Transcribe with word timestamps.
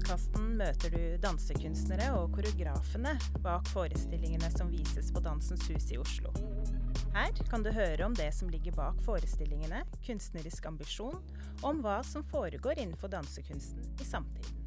podkasten 0.00 0.54
møter 0.56 0.94
du 0.94 1.02
dansekunstnere 1.20 2.06
og 2.16 2.30
koreografene 2.32 3.12
bak 3.44 3.66
forestillingene 3.68 4.48
som 4.54 4.70
vises 4.72 5.10
på 5.12 5.20
Dansens 5.20 5.66
Hus 5.68 5.90
i 5.92 5.98
Oslo. 6.00 6.32
Her 7.12 7.34
kan 7.50 7.60
du 7.60 7.68
høre 7.74 8.06
om 8.06 8.14
det 8.16 8.30
som 8.32 8.48
ligger 8.48 8.72
bak 8.78 9.02
forestillingene, 9.04 9.82
kunstnerisk 10.06 10.70
ambisjon, 10.72 11.20
og 11.60 11.68
om 11.74 11.84
hva 11.84 11.98
som 12.06 12.24
foregår 12.32 12.80
innenfor 12.80 13.12
dansekunsten 13.12 13.84
i 14.00 14.08
samtiden. 14.08 14.59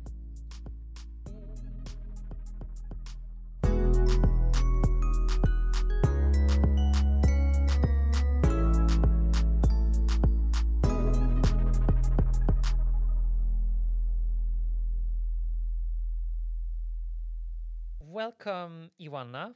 Welcome, 18.45 18.89
Ioanna 18.99 19.53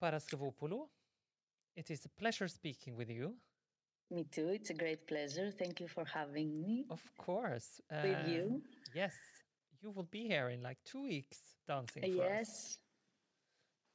Paraskevopoulou. 0.00 0.86
It 1.76 1.90
is 1.90 2.04
a 2.04 2.08
pleasure 2.20 2.46
speaking 2.46 2.94
with 2.96 3.10
you. 3.10 3.34
Me 4.10 4.24
too. 4.30 4.48
It's 4.50 4.70
a 4.70 4.74
great 4.74 5.06
pleasure. 5.08 5.50
Thank 5.50 5.80
you 5.80 5.88
for 5.88 6.04
having 6.04 6.60
me 6.60 6.84
Of 6.90 7.02
course. 7.18 7.80
with 7.90 8.14
uh, 8.26 8.28
you. 8.30 8.62
Yes, 8.94 9.14
you 9.82 9.90
will 9.90 10.06
be 10.10 10.28
here 10.28 10.50
in 10.50 10.62
like 10.62 10.78
two 10.84 11.02
weeks 11.02 11.38
dancing 11.66 12.02
for 12.02 12.24
us. 12.26 12.28
Yes, 12.30 12.78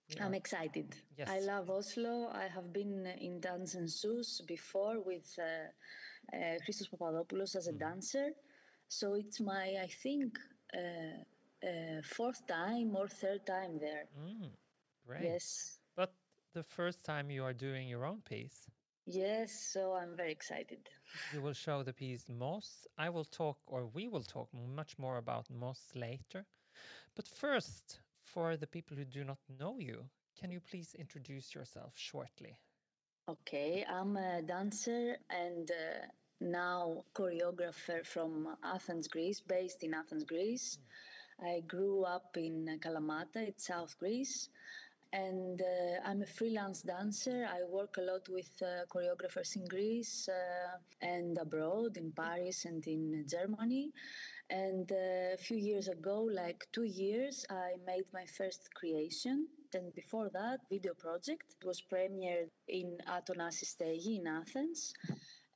Yeah. 0.10 0.26
I'm 0.26 0.34
excited. 0.34 0.94
Yes. 1.18 1.30
I 1.30 1.40
love 1.40 1.70
Oslo. 1.70 2.28
I 2.34 2.48
have 2.54 2.74
been 2.74 3.06
in 3.22 3.40
Dansens 3.40 4.02
Hus 4.04 4.42
before 4.46 5.00
with 5.00 5.40
uh, 5.40 6.36
uh, 6.36 6.58
Christos 6.66 6.90
Papadopoulos 6.90 7.56
as 7.56 7.68
a 7.68 7.74
Mm. 7.74 7.80
dancer. 7.80 8.28
So 8.90 9.14
it's 9.16 9.40
my, 9.40 9.78
I 9.82 9.88
think, 9.88 10.38
uh, 10.74 11.24
uh, 11.64 12.02
fourth 12.04 12.46
time 12.48 12.96
or 12.96 13.08
third 13.08 13.46
time 13.46 13.80
there. 13.80 14.06
Mm, 14.20 14.50
great. 15.08 15.24
Yes. 15.24 15.80
But 15.96 16.14
the 16.54 16.64
first 16.64 17.04
time 17.04 17.32
you 17.32 17.44
are 17.44 17.54
doing 17.54 17.88
your 17.88 18.06
own 18.06 18.22
piece, 18.22 18.68
Yes, 19.06 19.52
so 19.74 19.94
I'm 19.96 20.16
very 20.16 20.32
excited. 20.32 20.80
you 21.34 21.42
will 21.42 21.54
show 21.54 21.84
the 21.84 21.92
piece 21.94 22.30
Moss. 22.30 22.88
I 22.98 23.10
will 23.10 23.26
talk, 23.26 23.58
or 23.68 23.88
we 23.88 24.08
will 24.08 24.24
talk 24.24 24.48
much 24.54 24.98
more 24.98 25.18
about 25.18 25.50
Moss 25.50 25.92
later. 25.94 26.46
But 27.16 27.28
first, 27.28 28.00
for 28.24 28.56
the 28.56 28.68
people 28.68 28.96
who 28.96 29.04
do 29.06 29.24
not 29.26 29.40
know 29.60 29.78
you, 29.80 30.06
can 30.40 30.52
you 30.52 30.62
please 30.62 30.96
introduce 30.98 31.54
yourself 31.54 31.94
shortly? 31.98 32.58
Okay, 33.30 33.86
I'm 33.90 34.18
a 34.18 34.42
dancer 34.42 35.18
and 35.30 35.70
uh, 35.72 36.06
now 36.42 37.04
choreographer 37.14 38.06
from 38.06 38.56
Athens, 38.64 39.08
Greece, 39.08 39.42
based 39.42 39.84
in 39.84 39.94
Athens, 39.94 40.24
Greece. 40.24 40.78
I 41.42 41.62
grew 41.68 42.04
up 42.04 42.36
in 42.38 42.80
Kalamata, 42.82 43.38
it's 43.48 43.68
South 43.68 43.98
Greece. 44.00 44.50
And 45.12 45.62
uh, 45.62 46.10
I'm 46.10 46.24
a 46.24 46.26
freelance 46.26 46.82
dancer. 46.82 47.48
I 47.48 47.62
work 47.70 47.98
a 47.98 48.02
lot 48.02 48.28
with 48.30 48.50
uh, 48.64 48.86
choreographers 48.92 49.56
in 49.56 49.66
Greece 49.66 50.28
uh, 50.28 51.06
and 51.06 51.38
abroad, 51.38 51.98
in 51.98 52.12
Paris 52.12 52.66
and 52.66 52.86
in 52.88 53.24
Germany. 53.30 53.92
And 54.50 54.92
uh, 54.92 55.36
a 55.36 55.38
few 55.38 55.58
years 55.58 55.88
ago, 55.88 56.28
like 56.34 56.66
two 56.72 56.84
years, 56.84 57.46
I 57.50 57.74
made 57.86 58.06
my 58.12 58.26
first 58.26 58.74
creation. 58.74 59.48
And 59.76 59.94
before 59.94 60.30
that, 60.34 60.60
video 60.70 60.94
project 60.94 61.56
it 61.62 61.66
was 61.66 61.82
premiered 61.82 62.50
in 62.68 62.98
at 63.08 63.28
Onassis 63.28 63.68
Stegi 63.68 64.18
in 64.18 64.28
Athens. 64.28 64.94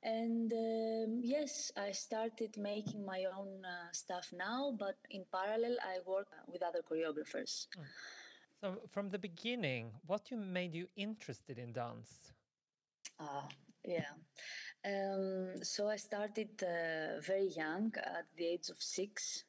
And 0.02 0.52
um, 0.52 1.20
yes, 1.22 1.72
I 1.76 1.90
started 1.90 2.56
making 2.56 3.04
my 3.04 3.24
own 3.36 3.64
uh, 3.64 3.92
stuff 3.92 4.32
now, 4.32 4.76
but 4.78 4.96
in 5.10 5.24
parallel, 5.32 5.76
I 5.82 5.98
work 6.06 6.28
with 6.46 6.62
other 6.62 6.82
choreographers. 6.88 7.66
So, 8.60 8.76
from 8.88 9.10
the 9.10 9.18
beginning, 9.18 9.90
what 10.06 10.30
you 10.30 10.36
made 10.36 10.74
you 10.74 10.88
interested 10.96 11.58
in 11.58 11.72
dance? 11.72 12.32
Ah, 13.20 13.48
yeah. 13.84 14.10
Um, 14.84 15.62
so 15.62 15.88
I 15.88 15.96
started 15.96 16.62
uh, 16.62 17.20
very 17.20 17.48
young, 17.56 17.92
at 17.96 18.26
the 18.36 18.46
age 18.46 18.68
of 18.68 18.80
six. 18.80 19.44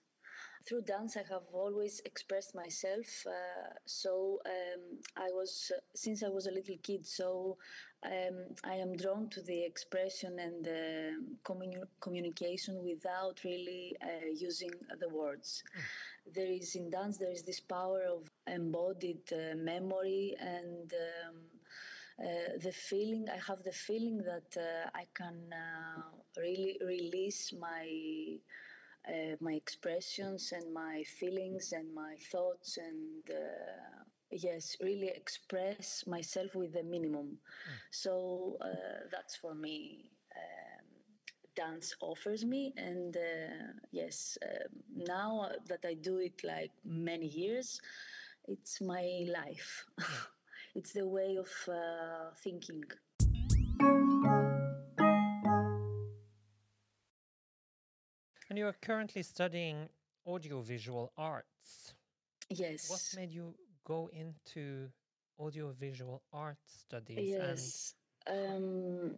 Through 0.70 0.84
dance, 0.84 1.18
I 1.18 1.24
have 1.34 1.48
always 1.52 2.00
expressed 2.06 2.54
myself. 2.54 3.26
Uh, 3.26 3.74
so 3.88 4.40
um, 4.46 5.00
I 5.18 5.30
was, 5.32 5.72
since 5.96 6.22
I 6.22 6.30
was 6.30 6.46
a 6.46 6.52
little 6.52 6.76
kid, 6.84 7.08
so 7.08 7.58
um, 8.06 8.54
I 8.64 8.76
am 8.76 8.96
drawn 8.96 9.30
to 9.30 9.42
the 9.42 9.66
expression 9.66 10.38
and 10.38 10.64
the 10.64 11.24
communi- 11.44 11.88
communication 12.02 12.84
without 12.84 13.40
really 13.44 13.96
uh, 14.04 14.28
using 14.38 14.70
the 15.00 15.10
words. 15.10 15.64
There 16.36 16.46
is 16.46 16.76
in 16.76 16.92
dance, 16.92 17.18
there 17.18 17.32
is 17.32 17.42
this 17.42 17.60
power 17.60 18.04
of 18.04 18.30
embodied 18.46 19.24
uh, 19.34 19.56
memory 19.56 20.36
and 20.40 20.94
um, 20.94 21.36
uh, 22.22 22.58
the 22.62 22.72
feeling 22.74 23.26
i 23.34 23.38
have 23.48 23.64
the 23.64 23.72
feeling 23.72 24.18
that 24.18 24.58
uh, 24.58 24.90
i 24.94 25.06
can 25.14 25.38
uh, 25.54 26.02
really 26.38 26.78
release 26.86 27.54
my 27.58 27.88
uh, 29.08 29.36
my 29.40 29.54
expressions 29.54 30.52
and 30.52 30.74
my 30.74 31.04
feelings 31.04 31.74
and 31.74 31.94
my 31.94 32.16
thoughts 32.32 32.78
and 32.78 33.24
uh, 33.30 34.04
yes 34.32 34.78
really 34.82 35.08
express 35.08 36.04
myself 36.08 36.56
with 36.56 36.74
the 36.74 36.84
minimum. 36.84 37.38
So 37.92 38.58
uh, 38.62 39.08
that's 39.12 39.36
for 39.36 39.56
me 39.56 40.12
um, 40.36 40.86
dance 41.56 41.96
offers 42.02 42.46
me 42.46 42.74
and 42.78 43.16
uh, 43.18 43.74
yes 43.92 44.38
uh, 44.44 44.68
now 44.96 45.50
that 45.68 45.84
i 45.86 45.94
do 45.94 46.18
it 46.18 46.44
like 46.44 46.72
many 46.86 47.26
years 47.26 47.82
it's 48.48 48.82
my 48.82 49.26
life. 49.28 49.86
It's 50.76 50.94
the 50.94 51.08
way 51.08 51.36
of 51.36 51.50
uh, 51.68 52.30
thinking 52.44 52.84
And 58.50 58.58
you 58.58 58.66
are 58.66 58.76
currently 58.82 59.24
studying 59.24 59.90
audiovisual 60.26 61.12
arts. 61.18 61.94
yes 62.50 62.90
What 62.90 63.04
made 63.16 63.32
you 63.32 63.54
go 63.86 64.10
into 64.12 64.90
audiovisual 65.40 66.24
art 66.34 66.58
studies? 66.66 67.30
Yes. 67.30 67.94
Um, 68.28 69.16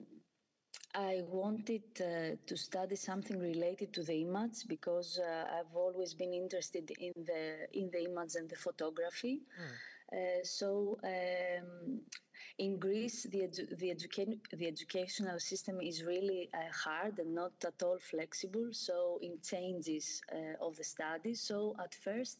I 0.94 1.22
wanted 1.28 1.84
uh, 2.02 2.36
to 2.46 2.58
study 2.58 2.98
something 2.98 3.40
related 3.40 3.94
to 3.94 4.04
the 4.04 4.22
image 4.22 4.68
because 4.68 5.20
uh, 5.20 5.46
I've 5.58 5.74
always 5.76 6.14
been 6.14 6.34
interested 6.34 6.92
in 7.00 7.14
the 7.26 7.68
in 7.72 7.90
the 7.92 8.04
image 8.10 8.36
and 8.36 8.50
the 8.50 8.58
photography. 8.58 9.42
Uh, 10.12 10.44
so 10.44 10.98
um, 11.06 12.02
in 12.58 12.78
Greece, 12.80 13.24
the 13.32 13.40
edu- 13.40 13.78
the, 13.78 13.90
educa- 13.90 14.40
the 14.54 14.68
educational 14.68 15.40
system 15.40 15.80
is 15.82 16.04
really 16.04 16.50
uh, 16.54 16.58
hard 16.72 17.20
and 17.20 17.34
not 17.34 17.54
at 17.66 17.82
all 17.84 17.98
flexible. 18.00 18.70
So 18.72 19.20
in 19.22 19.40
changes 19.44 20.22
uh, 20.32 20.66
of 20.66 20.78
the 20.78 20.84
studies. 20.84 21.42
So 21.42 21.76
at 21.82 21.96
first, 21.96 22.40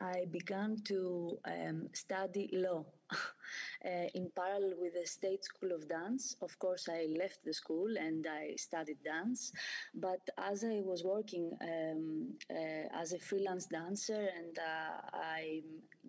I 0.00 0.26
began 0.30 0.76
to 0.84 1.38
um, 1.44 1.88
study 1.92 2.50
law 2.52 2.84
uh, 3.12 4.08
in 4.14 4.30
parallel 4.34 4.74
with 4.80 4.94
the 4.94 5.06
State 5.06 5.44
School 5.44 5.72
of 5.72 5.88
Dance. 5.88 6.36
Of 6.42 6.58
course, 6.58 6.88
I 6.88 7.06
left 7.18 7.44
the 7.44 7.54
school 7.54 7.96
and 7.96 8.26
I 8.26 8.56
studied 8.56 8.98
dance. 9.04 9.52
But 9.94 10.20
as 10.36 10.64
I 10.64 10.80
was 10.84 11.04
working 11.04 11.52
um, 11.62 12.34
uh, 12.50 13.00
as 13.00 13.12
a 13.12 13.18
freelance 13.18 13.66
dancer 13.66 14.28
and 14.36 14.58
uh, 14.58 15.08
I 15.12 15.62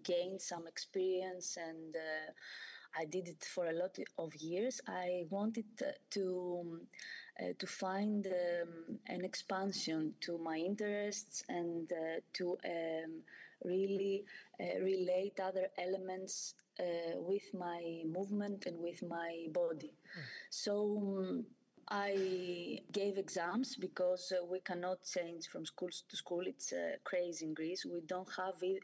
gained 0.03 0.41
some 0.41 0.67
experience 0.67 1.57
and 1.57 1.95
uh, 1.95 2.31
I 2.97 3.05
did 3.05 3.27
it 3.27 3.43
for 3.43 3.67
a 3.67 3.73
lot 3.73 3.97
of 4.17 4.35
years. 4.35 4.81
I 4.87 5.25
wanted 5.29 5.65
to 6.11 6.61
um, 6.61 6.81
uh, 7.39 7.53
to 7.59 7.67
find 7.67 8.25
um, 8.27 8.99
an 9.07 9.25
expansion 9.25 10.13
to 10.21 10.37
my 10.37 10.57
interests 10.57 11.43
and 11.49 11.91
uh, 11.91 12.21
to 12.33 12.57
um, 12.65 13.21
really 13.63 14.23
uh, 14.59 14.79
relate 14.81 15.39
other 15.43 15.67
elements 15.77 16.53
uh, 16.79 17.19
with 17.19 17.53
my 17.53 18.03
movement 18.05 18.65
and 18.65 18.79
with 18.79 19.03
my 19.03 19.47
body. 19.51 19.93
So. 20.49 20.73
um, 21.19 21.45
I 21.87 22.79
gave 22.91 23.19
exams 23.19 23.75
because 23.75 24.33
uh, 24.35 24.43
we 24.43 24.59
cannot 24.59 25.03
change 25.03 25.47
from 25.47 25.65
school 25.65 25.89
to 26.09 26.15
school. 26.15 26.41
It's 26.47 26.73
uh, 26.73 26.97
crazy 27.03 27.45
in 27.45 27.53
Greece. 27.53 27.85
We 27.85 28.01
don't 28.01 28.29
have 28.35 28.55
a, 28.63 28.79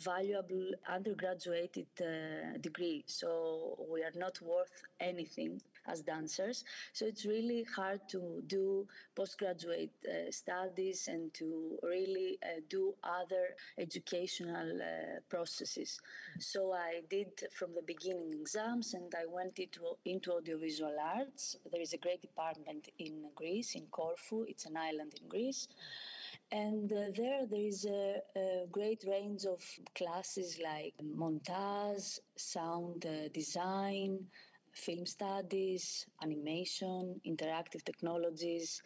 valuable 0.00 0.70
undergraduate 0.88 1.76
uh, 2.00 2.58
degree, 2.60 3.04
so 3.06 3.76
we 3.90 4.02
are 4.02 4.12
not 4.14 4.40
worth 4.40 4.82
anything 5.00 5.60
as 5.88 6.02
dancers. 6.02 6.64
So 6.92 7.06
it's 7.06 7.24
really 7.24 7.64
hard 7.74 8.00
to 8.10 8.42
do 8.46 8.86
postgraduate 9.14 9.92
uh, 10.06 10.30
studies 10.30 11.08
and 11.08 11.32
to 11.34 11.78
really 11.82 12.38
uh, 12.42 12.60
do 12.68 12.94
other 13.02 13.56
educational 13.78 14.80
uh, 14.80 15.20
processes. 15.28 16.00
So 16.38 16.72
I 16.72 17.00
did 17.10 17.28
from 17.52 17.74
the 17.74 17.82
beginning 17.82 18.32
exams 18.40 18.94
and 18.94 19.12
I 19.14 19.26
went 19.26 19.58
into, 19.58 19.80
into 20.04 20.32
audiovisual 20.32 20.96
arts. 21.00 21.56
There 21.70 21.80
is 21.80 21.92
a 21.92 21.98
great 21.98 22.22
department 22.22 22.88
in 22.98 23.24
Greece, 23.34 23.74
in 23.74 23.86
Corfu. 23.90 24.44
It's 24.48 24.66
an 24.66 24.76
island 24.76 25.12
in 25.20 25.28
Greece. 25.28 25.68
And 26.50 26.90
uh, 26.90 27.10
there, 27.14 27.46
there 27.46 27.60
is 27.60 27.84
a, 27.84 28.22
a, 28.34 28.66
great 28.72 29.04
range 29.06 29.44
of 29.44 29.62
classes 29.94 30.58
like 30.62 30.94
montage, 31.14 32.18
sound 32.36 33.04
uh, 33.04 33.28
design, 33.34 34.20
film 34.78 35.06
studies, 35.06 36.06
animation, 36.22 37.20
interactive 37.26 37.82
technologies. 37.84 38.82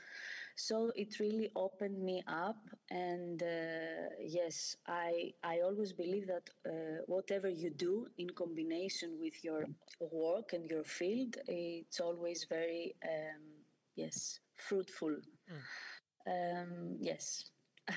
So 0.56 0.92
it 0.94 1.18
really 1.18 1.50
opened 1.56 1.98
me 2.02 2.22
up, 2.26 2.58
and 2.90 3.42
uh, 3.42 4.10
yes, 4.20 4.76
I 4.86 5.32
I 5.42 5.60
always 5.60 5.92
believe 5.92 6.26
that 6.26 6.50
uh, 6.66 7.02
whatever 7.06 7.48
you 7.48 7.70
do 7.70 8.06
in 8.18 8.28
combination 8.30 9.18
with 9.18 9.42
your 9.42 9.64
work 9.98 10.52
and 10.52 10.70
your 10.70 10.84
field, 10.84 11.36
it's 11.48 12.00
always 12.00 12.44
very 12.44 12.94
um, 13.02 13.42
yes 13.96 14.40
fruitful. 14.56 15.16
Mm. 15.50 15.62
Um, 16.26 16.96
yes. 17.00 17.50
mm. 17.90 17.96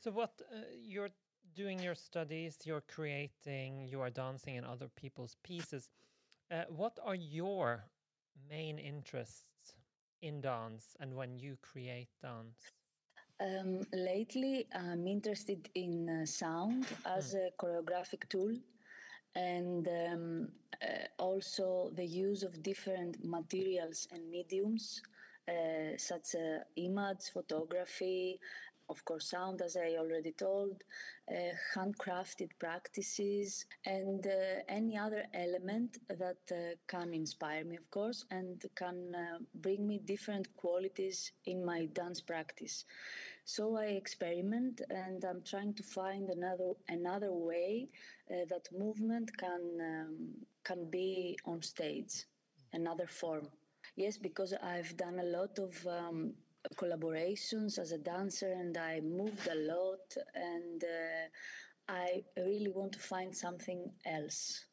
So 0.00 0.10
what 0.10 0.32
uh, 0.52 0.56
you're 0.82 1.10
doing 1.54 1.78
your 1.78 1.94
studies, 1.94 2.58
you're 2.64 2.82
creating, 2.82 3.86
you 3.88 4.00
are 4.00 4.10
dancing 4.10 4.56
in 4.56 4.64
other 4.64 4.88
people's 4.88 5.36
pieces. 5.44 5.88
Uh, 6.52 6.64
what 6.68 6.98
are 7.02 7.14
your 7.14 7.84
main 8.50 8.78
interests 8.78 9.74
in 10.20 10.42
dance 10.42 10.96
and 11.00 11.14
when 11.14 11.38
you 11.38 11.56
create 11.62 12.08
dance? 12.20 12.58
Um, 13.40 13.86
lately, 13.94 14.66
I'm 14.74 15.06
interested 15.06 15.70
in 15.74 16.08
uh, 16.10 16.26
sound 16.26 16.86
as 17.06 17.34
mm. 17.34 17.46
a 17.46 17.50
choreographic 17.58 18.28
tool 18.28 18.54
and 19.34 19.88
um, 19.88 20.48
uh, 20.82 21.06
also 21.18 21.90
the 21.94 22.04
use 22.04 22.42
of 22.42 22.62
different 22.62 23.24
materials 23.24 24.06
and 24.12 24.30
mediums 24.30 25.00
uh, 25.48 25.96
such 25.96 26.34
as 26.34 26.60
image, 26.76 27.30
photography, 27.32 28.38
of 28.88 29.04
course, 29.04 29.30
sound, 29.30 29.62
as 29.62 29.76
I 29.76 29.96
already 29.98 30.32
told, 30.32 30.82
uh, 31.30 31.54
handcrafted 31.74 32.50
practices, 32.58 33.66
and 33.86 34.26
uh, 34.26 34.62
any 34.68 34.96
other 34.98 35.24
element 35.34 35.98
that 36.08 36.38
uh, 36.50 36.74
can 36.88 37.14
inspire 37.14 37.64
me, 37.64 37.76
of 37.76 37.90
course, 37.90 38.24
and 38.30 38.64
can 38.74 39.14
uh, 39.14 39.38
bring 39.54 39.86
me 39.86 39.98
different 39.98 40.54
qualities 40.56 41.32
in 41.46 41.64
my 41.64 41.86
dance 41.86 42.20
practice. 42.20 42.84
So 43.44 43.76
I 43.76 43.86
experiment, 43.86 44.82
and 44.90 45.24
I'm 45.24 45.42
trying 45.42 45.74
to 45.74 45.82
find 45.82 46.28
another 46.28 46.72
another 46.88 47.32
way 47.32 47.88
uh, 48.30 48.44
that 48.48 48.68
movement 48.76 49.36
can 49.36 49.62
um, 49.80 50.28
can 50.64 50.88
be 50.90 51.36
on 51.44 51.62
stage, 51.62 52.24
another 52.72 53.06
form. 53.06 53.48
Yes, 53.96 54.16
because 54.16 54.54
I've 54.62 54.96
done 54.96 55.18
a 55.18 55.24
lot 55.24 55.58
of 55.58 55.86
um, 55.86 56.34
collaborations 56.76 57.78
as 57.78 57.92
a 57.92 57.98
dancer 57.98 58.52
and 58.52 58.76
I 58.76 59.00
moved 59.00 59.48
a 59.48 59.54
lot 59.54 60.16
and 60.34 60.82
uh, 60.84 61.92
I 61.92 62.22
really 62.36 62.72
want 62.74 62.92
to 62.92 62.98
find 62.98 63.34
something 63.34 63.90
else 64.06 64.64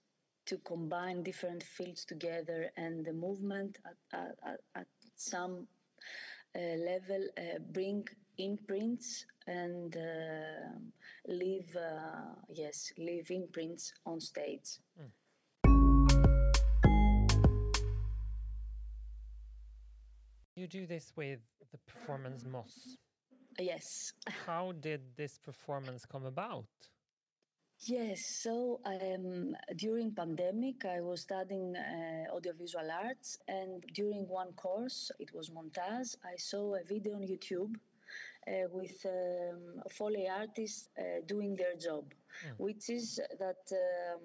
to 0.45 0.57
combine 0.59 1.24
different 1.24 1.63
fields 1.63 2.06
together 2.06 2.71
and 2.77 3.06
the 3.06 3.13
movement 3.13 3.77
at, 3.86 4.36
at, 4.44 4.59
at 4.75 4.88
some 5.15 5.68
uh, 6.56 6.59
level 6.59 7.27
uh, 7.38 7.59
bring 7.71 8.03
imprints 8.38 9.25
and 9.47 9.97
uh, 9.97 10.77
leave 11.27 11.75
uh, 11.75 12.33
yes 12.50 12.91
leave 12.97 13.30
imprints 13.30 13.94
on 14.06 14.19
stage 14.19 14.80
mm. 15.00 15.06
You 20.60 20.68
do 20.68 20.86
this 20.86 21.14
with 21.16 21.40
the 21.72 21.78
performance 21.78 22.44
Moss. 22.44 22.98
Yes. 23.58 24.12
How 24.46 24.74
did 24.74 25.00
this 25.16 25.38
performance 25.38 26.06
come 26.06 26.26
about? 26.26 26.66
Yes, 27.86 28.26
so 28.26 28.82
um, 28.84 29.56
during 29.78 30.12
pandemic, 30.12 30.84
I 30.84 31.00
was 31.00 31.22
studying 31.22 31.78
uh, 31.78 32.36
audiovisual 32.36 32.90
arts, 32.92 33.38
and 33.48 33.86
during 33.94 34.28
one 34.28 34.52
course, 34.52 35.14
it 35.18 35.34
was 35.34 35.50
montage. 35.50 36.18
I 36.26 36.36
saw 36.36 36.76
a 36.76 36.84
video 36.84 37.16
on 37.16 37.22
YouTube 37.22 37.76
uh, 38.46 38.68
with 38.74 39.06
um, 39.06 39.82
Foley 39.90 40.28
artists 40.28 40.90
uh, 41.00 41.22
doing 41.26 41.56
their 41.56 41.76
job, 41.78 42.04
mm. 42.46 42.52
which 42.58 42.90
is 42.90 43.22
that 43.40 43.64
um, 43.72 44.20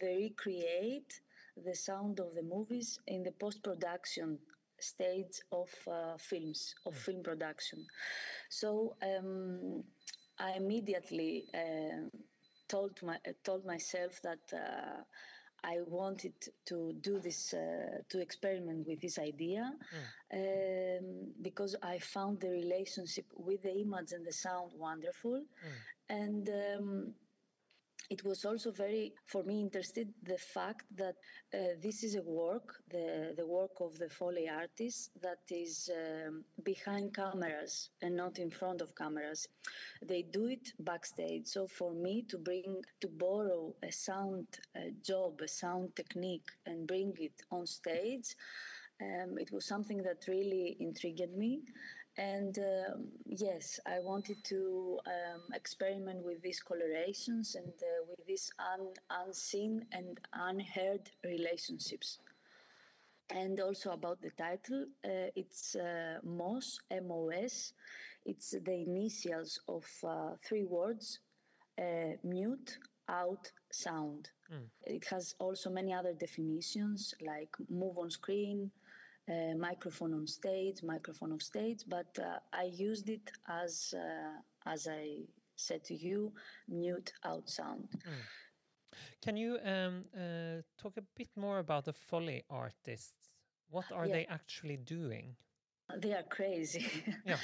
they 0.00 0.16
recreate 0.28 1.20
the 1.64 1.74
sound 1.76 2.18
of 2.18 2.34
the 2.34 2.42
movies 2.42 2.98
in 3.06 3.22
the 3.22 3.32
post 3.32 3.62
production 3.62 4.40
stage 4.80 5.40
of 5.52 5.68
uh, 5.86 6.16
films, 6.18 6.74
of 6.86 6.94
mm. 6.94 6.98
film 6.98 7.22
production. 7.22 7.84
So 8.48 8.96
um, 9.02 9.84
I 10.38 10.52
immediately 10.52 11.44
uh, 11.54 12.08
told 12.68 13.02
my 13.02 13.16
told 13.44 13.64
myself 13.64 14.20
that 14.22 14.44
uh, 14.52 15.02
I 15.64 15.78
wanted 15.86 16.34
to 16.66 16.92
do 17.00 17.18
this, 17.18 17.52
uh, 17.52 18.02
to 18.08 18.20
experiment 18.20 18.86
with 18.86 19.00
this 19.00 19.18
idea, 19.18 19.72
mm. 20.32 20.98
um, 20.98 21.32
because 21.42 21.74
I 21.82 21.98
found 21.98 22.40
the 22.40 22.50
relationship 22.50 23.26
with 23.36 23.62
the 23.62 23.74
image 23.80 24.12
and 24.12 24.24
the 24.24 24.32
sound 24.32 24.72
wonderful, 24.76 25.42
mm. 25.42 25.78
and. 26.08 26.48
Um, 26.48 27.14
it 28.10 28.24
was 28.24 28.44
also 28.44 28.70
very 28.70 29.12
for 29.26 29.42
me 29.42 29.60
interested 29.60 30.08
the 30.22 30.38
fact 30.38 30.84
that 30.96 31.16
uh, 31.54 31.58
this 31.82 32.02
is 32.02 32.14
a 32.16 32.22
work 32.22 32.76
the 32.90 33.34
the 33.36 33.46
work 33.46 33.80
of 33.80 33.98
the 33.98 34.08
foley 34.08 34.48
artist 34.48 35.10
that 35.20 35.40
is 35.50 35.90
um, 35.94 36.44
behind 36.64 37.14
cameras 37.14 37.90
and 38.02 38.16
not 38.16 38.38
in 38.38 38.50
front 38.50 38.80
of 38.80 38.94
cameras. 38.94 39.48
They 40.02 40.22
do 40.22 40.46
it 40.46 40.72
backstage. 40.78 41.46
So 41.46 41.66
for 41.66 41.92
me 41.92 42.22
to 42.28 42.38
bring 42.38 42.82
to 43.00 43.08
borrow 43.08 43.74
a 43.82 43.92
sound 43.92 44.46
job 45.04 45.40
a 45.42 45.48
sound 45.48 45.94
technique 45.96 46.50
and 46.66 46.86
bring 46.86 47.12
it 47.18 47.42
on 47.50 47.66
stage 47.66 48.34
um, 49.00 49.38
it 49.38 49.52
was 49.52 49.64
something 49.64 50.02
that 50.02 50.26
really 50.26 50.76
intrigued 50.80 51.32
me 51.36 51.60
and 52.18 52.58
um, 52.58 53.08
yes, 53.26 53.78
I 53.86 54.00
wanted 54.00 54.42
to 54.44 54.98
um, 55.06 55.42
experiment 55.54 56.24
with 56.24 56.42
these 56.42 56.60
colorations 56.60 57.54
and 57.54 57.68
uh, 57.68 58.04
with 58.08 58.26
these 58.26 58.50
un- 58.58 58.92
unseen 59.24 59.86
and 59.92 60.18
unheard 60.32 61.10
relationships. 61.24 62.18
And 63.30 63.60
also 63.60 63.92
about 63.92 64.20
the 64.20 64.30
title, 64.30 64.86
uh, 65.04 65.30
it's 65.36 65.76
uh, 65.76 66.18
MOS, 66.24 66.80
M 66.90 67.08
O 67.10 67.28
S. 67.28 67.72
It's 68.24 68.50
the 68.50 68.84
initials 68.86 69.60
of 69.68 69.86
uh, 70.02 70.30
three 70.44 70.64
words 70.64 71.20
uh, 71.78 72.16
mute, 72.24 72.78
out, 73.08 73.52
sound. 73.70 74.30
Mm. 74.52 74.64
It 74.84 75.06
has 75.10 75.34
also 75.38 75.70
many 75.70 75.92
other 75.92 76.14
definitions 76.14 77.14
like 77.24 77.54
move 77.70 77.98
on 77.98 78.10
screen, 78.10 78.70
uh, 79.28 79.56
microphone 79.56 80.14
on 80.14 80.26
stage, 80.26 80.82
microphone 80.82 81.32
off 81.32 81.42
stage, 81.42 81.84
but 81.86 82.18
uh, 82.18 82.38
I 82.52 82.64
used 82.64 83.08
it 83.08 83.30
as, 83.48 83.94
uh, 83.96 84.70
as 84.70 84.88
I 84.88 85.24
said 85.56 85.84
to 85.84 85.94
you, 85.94 86.32
mute 86.68 87.12
out 87.24 87.48
sound. 87.48 87.88
Mm. 87.92 88.98
Can 89.22 89.36
you 89.36 89.58
um, 89.64 90.04
uh, 90.16 90.62
talk 90.80 90.96
a 90.96 91.04
bit 91.16 91.28
more 91.36 91.58
about 91.58 91.84
the 91.84 91.92
Foley 91.92 92.44
artists? 92.48 93.12
What 93.70 93.92
are 93.92 94.06
yeah. 94.06 94.12
they 94.14 94.26
actually 94.26 94.76
doing? 94.76 95.36
They 95.96 96.12
are 96.12 96.22
crazy. 96.22 96.86
Yeah. 97.24 97.38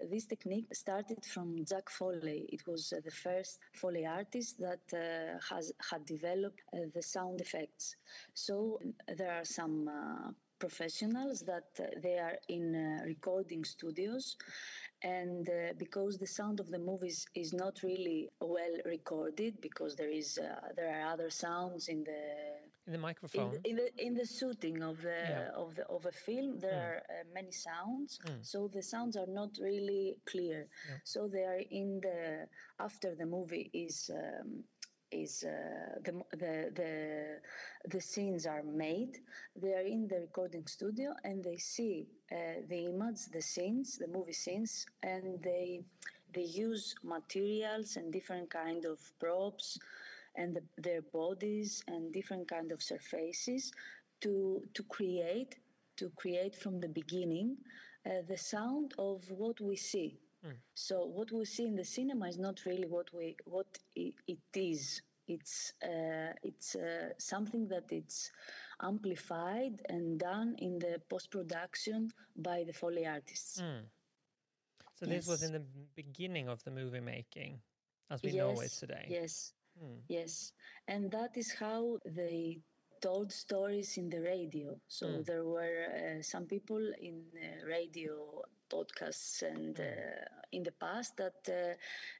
this 0.10 0.26
technique 0.26 0.74
started 0.74 1.24
from 1.24 1.64
Jack 1.64 1.90
Foley. 1.90 2.48
It 2.52 2.66
was 2.66 2.92
uh, 2.92 3.00
the 3.04 3.10
first 3.10 3.58
Foley 3.74 4.06
artist 4.06 4.58
that 4.60 4.80
uh, 4.92 5.38
has 5.52 5.72
had 5.90 6.04
developed 6.06 6.62
uh, 6.72 6.86
the 6.94 7.02
sound 7.02 7.40
effects. 7.40 7.96
So 8.34 8.78
there 9.16 9.32
are 9.32 9.44
some 9.44 9.88
uh, 9.88 10.30
professionals 10.60 11.40
that 11.40 11.68
uh, 11.80 11.86
they 12.02 12.16
are 12.18 12.36
in 12.48 12.64
uh, 12.76 13.04
recording 13.04 13.64
studios 13.64 14.36
and 15.02 15.48
uh, 15.48 15.72
because 15.78 16.18
the 16.18 16.26
sound 16.26 16.60
of 16.60 16.68
the 16.70 16.78
movies 16.78 17.26
is 17.34 17.52
not 17.52 17.82
really 17.82 18.28
well 18.40 18.74
recorded 18.84 19.54
because 19.60 19.96
there 19.96 20.10
is 20.10 20.38
uh, 20.38 20.68
there 20.76 20.90
are 20.94 21.12
other 21.12 21.30
sounds 21.30 21.88
in 21.88 22.04
the 22.04 22.22
in 22.86 22.92
the 22.92 22.98
microphone 22.98 23.46
in 23.46 23.50
the 23.50 23.70
in 23.70 23.76
the, 23.76 24.06
in 24.06 24.14
the 24.14 24.26
shooting 24.26 24.82
of 24.82 25.00
the 25.00 25.22
yeah. 25.28 25.48
of 25.56 25.74
the 25.74 25.84
of 25.86 26.04
a 26.04 26.12
film 26.12 26.58
there 26.58 26.72
mm. 26.72 26.86
are 26.86 26.96
uh, 26.96 27.24
many 27.34 27.52
sounds 27.52 28.18
mm. 28.26 28.38
so 28.42 28.68
the 28.72 28.82
sounds 28.82 29.16
are 29.16 29.30
not 29.40 29.50
really 29.60 30.16
clear 30.26 30.66
yeah. 30.88 30.96
so 31.04 31.28
they 31.28 31.44
are 31.44 31.62
in 31.70 32.00
the 32.02 32.46
after 32.78 33.14
the 33.14 33.26
movie 33.26 33.70
is 33.72 34.10
um, 34.14 34.64
is 35.12 35.44
uh, 35.44 35.98
the, 36.04 36.12
the 36.36 36.70
the 36.74 37.38
the 37.88 38.00
scenes 38.00 38.46
are 38.46 38.62
made. 38.62 39.18
They 39.56 39.74
are 39.74 39.86
in 39.86 40.06
the 40.08 40.20
recording 40.20 40.66
studio 40.66 41.14
and 41.24 41.42
they 41.42 41.56
see 41.56 42.06
uh, 42.32 42.62
the 42.68 42.86
images, 42.86 43.28
the 43.32 43.42
scenes, 43.42 43.98
the 43.98 44.08
movie 44.08 44.32
scenes, 44.32 44.86
and 45.02 45.42
they 45.42 45.82
they 46.34 46.42
use 46.42 46.94
materials 47.02 47.96
and 47.96 48.12
different 48.12 48.50
kind 48.50 48.84
of 48.84 48.98
props 49.18 49.78
and 50.36 50.54
the, 50.54 50.62
their 50.78 51.02
bodies 51.02 51.82
and 51.88 52.12
different 52.12 52.48
kind 52.48 52.72
of 52.72 52.82
surfaces 52.82 53.72
to 54.20 54.62
to 54.74 54.82
create 54.84 55.56
to 55.96 56.10
create 56.16 56.54
from 56.54 56.80
the 56.80 56.88
beginning 56.88 57.56
uh, 58.06 58.22
the 58.28 58.36
sound 58.36 58.94
of 58.98 59.28
what 59.30 59.60
we 59.60 59.76
see 59.76 60.18
Mm. 60.44 60.56
So 60.74 61.04
what 61.06 61.30
we 61.32 61.44
see 61.44 61.66
in 61.66 61.76
the 61.76 61.84
cinema 61.84 62.28
is 62.28 62.38
not 62.38 62.64
really 62.64 62.86
what 62.86 63.08
we 63.12 63.36
what 63.44 63.66
it, 63.94 64.14
is. 64.54 65.02
It's 65.28 65.74
uh, 65.84 66.32
it's 66.42 66.74
uh, 66.74 67.10
something 67.18 67.68
that 67.68 67.84
it's 67.90 68.32
amplified 68.82 69.82
and 69.88 70.18
done 70.18 70.56
in 70.58 70.78
the 70.78 71.00
post 71.08 71.30
production 71.30 72.10
by 72.36 72.64
the 72.66 72.72
foley 72.72 73.06
artists. 73.06 73.60
Mm. 73.60 73.82
So 74.94 75.06
yes. 75.06 75.14
this 75.14 75.26
was 75.26 75.42
in 75.42 75.52
the 75.52 75.62
beginning 75.94 76.48
of 76.48 76.62
the 76.64 76.70
movie 76.70 77.00
making, 77.00 77.60
as 78.10 78.22
we 78.22 78.30
yes, 78.30 78.38
know 78.38 78.60
it 78.60 78.72
today. 78.72 79.06
Yes. 79.08 79.52
Hmm. 79.78 80.00
Yes, 80.08 80.52
and 80.88 81.10
that 81.12 81.36
is 81.36 81.52
how 81.52 81.98
they 82.04 82.58
told 83.00 83.32
stories 83.32 83.96
in 83.96 84.10
the 84.10 84.20
radio. 84.20 84.76
So 84.88 85.06
mm. 85.06 85.24
there 85.24 85.44
were 85.44 85.86
uh, 85.86 86.22
some 86.22 86.44
people 86.44 86.82
in 87.00 87.22
uh, 87.36 87.66
radio 87.66 88.42
podcasts 88.72 89.42
and 89.42 89.76
mm. 89.76 89.80
uh, 89.80 90.24
in 90.52 90.62
the 90.62 90.72
past 90.72 91.16
that 91.16 91.40
uh, 91.48 91.74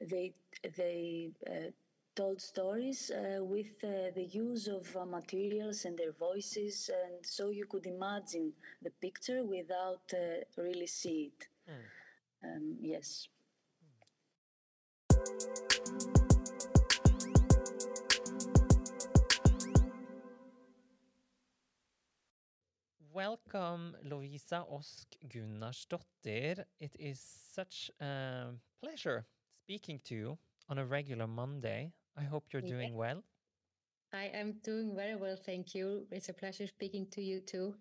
they 0.04 0.32
they 0.76 1.30
uh, 1.46 1.70
told 2.14 2.40
stories 2.40 3.10
uh, 3.10 3.42
with 3.44 3.80
the 3.80 4.28
use 4.30 4.66
of 4.66 4.84
materials 5.08 5.84
and 5.84 5.96
their 5.96 6.12
voices, 6.12 6.90
and 7.04 7.24
so 7.24 7.50
you 7.50 7.66
could 7.66 7.86
imagine 7.86 8.52
the 8.82 8.90
picture 9.00 9.44
without 9.44 10.12
really 10.56 10.86
see 10.86 11.30
it. 11.30 11.48
Mm. 11.70 12.56
Um, 12.56 12.76
yes. 12.80 13.28
Welcome, 23.12 23.96
Lovísa 24.04 24.64
Ósk 24.70 25.16
Gunnarsdóttir. 25.28 26.64
It 26.78 26.94
is 26.98 27.20
such 27.20 27.90
a 28.00 28.52
pleasure 28.80 29.26
speaking 29.64 30.00
to 30.04 30.14
you 30.14 30.38
on 30.68 30.78
a 30.78 30.86
regular 30.86 31.26
Monday. 31.26 31.92
I 32.16 32.22
hope 32.22 32.44
you're 32.52 32.62
yeah. 32.62 32.68
doing 32.68 32.94
well. 32.94 33.24
I 34.12 34.30
am 34.32 34.60
doing 34.62 34.94
very 34.94 35.16
well, 35.16 35.36
thank 35.44 35.74
you. 35.74 36.06
It's 36.12 36.28
a 36.28 36.32
pleasure 36.32 36.68
speaking 36.68 37.08
to 37.10 37.20
you 37.20 37.40
too. 37.40 37.74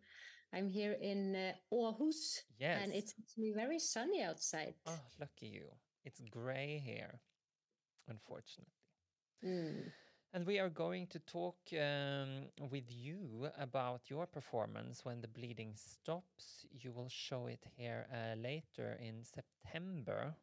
I'm 0.52 0.68
here 0.68 0.98
in 1.00 1.36
uh, 1.36 1.76
Aarhus, 1.76 2.42
yes. 2.58 2.82
and 2.84 2.92
it's 2.92 3.14
actually 3.20 3.54
very 3.56 3.78
sunny 3.78 4.24
outside. 4.24 4.74
Oh, 4.88 5.00
lucky 5.20 5.48
you. 5.48 5.68
It's 6.06 6.22
gray 6.32 6.82
here, 6.84 7.20
unfortunately. 8.08 8.74
Mm. 9.46 9.92
And 10.32 10.46
we 10.46 10.60
are 10.60 10.70
going 10.70 11.08
to 11.08 11.20
talk 11.20 11.58
um, 11.74 12.50
with 12.70 12.86
you 12.90 13.50
about 13.58 14.10
your 14.10 14.28
performance 14.28 15.04
when 15.04 15.22
the 15.22 15.28
bleeding 15.28 15.74
stops. 15.76 16.66
You 16.72 16.92
will 16.92 17.10
show 17.10 17.48
it 17.48 17.66
here 17.76 18.06
uh, 18.14 18.36
later 18.36 18.98
in 19.02 19.24
September. 19.24 20.36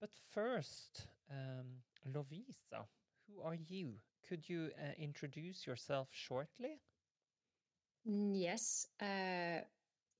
But 0.00 0.10
first, 0.32 1.06
um, 1.30 1.82
Lovísa, 2.12 2.86
who 3.28 3.42
are 3.42 3.54
you? 3.54 3.94
Could 4.28 4.48
you 4.48 4.70
uh, 4.76 4.92
introduce 4.98 5.66
yourself 5.66 6.08
shortly? 6.10 6.80
Mm, 8.08 8.32
yes, 8.34 8.88
uh, 9.00 9.60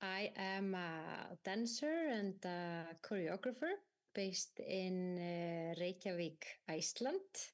I 0.01 0.31
am 0.37 0.75
a 0.75 1.37
dancer 1.45 2.09
and 2.09 2.35
a 2.45 2.95
choreographer 3.03 3.75
based 4.15 4.61
in 4.61 5.19
uh, 5.19 5.75
Reykjavik, 5.81 6.47
Iceland. 6.69 7.51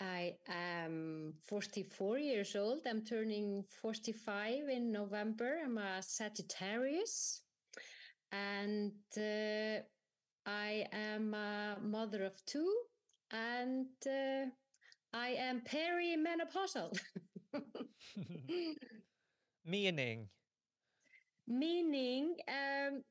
I 0.00 0.34
am 0.48 1.32
44 1.48 2.18
years 2.18 2.54
old. 2.54 2.80
I'm 2.86 3.02
turning 3.02 3.64
45 3.80 4.68
in 4.68 4.92
November. 4.92 5.58
I'm 5.64 5.78
a 5.78 6.02
Sagittarius. 6.02 7.42
And 8.30 8.92
uh, 9.16 9.80
I 10.44 10.86
am 10.92 11.32
a 11.32 11.78
mother 11.80 12.24
of 12.24 12.34
two. 12.44 12.70
And 13.30 13.86
uh, 14.06 14.46
I 15.14 15.28
am 15.30 15.62
perimenopausal. 15.62 16.98
Meaning? 19.64 20.28
Meaning, 21.48 22.36
um, 22.48 23.02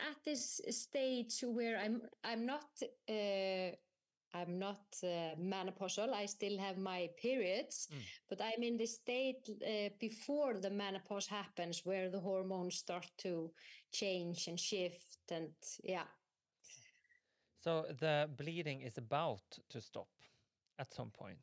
at 0.00 0.16
this 0.24 0.60
stage 0.70 1.42
where 1.44 1.78
I'm, 1.78 2.02
I'm 2.22 2.46
not. 2.46 2.64
Uh, 3.08 3.74
I'm 4.34 4.58
not 4.58 4.82
uh, 5.02 5.36
menopausal. 5.38 6.12
I 6.12 6.26
still 6.26 6.58
have 6.58 6.78
my 6.78 7.10
periods, 7.20 7.88
mm. 7.92 7.98
but 8.28 8.40
I'm 8.40 8.62
in 8.62 8.76
the 8.78 8.86
state 8.86 9.48
uh, 9.50 9.90
before 10.00 10.54
the 10.54 10.70
menopause 10.70 11.26
happens, 11.26 11.82
where 11.84 12.08
the 12.08 12.20
hormones 12.20 12.76
start 12.76 13.10
to 13.18 13.50
change 13.92 14.48
and 14.48 14.58
shift, 14.58 15.18
and 15.30 15.50
yeah. 15.84 16.08
So 17.60 17.84
the 18.00 18.28
bleeding 18.36 18.80
is 18.80 18.98
about 18.98 19.42
to 19.70 19.80
stop 19.80 20.08
at 20.78 20.92
some 20.92 21.10
point. 21.10 21.38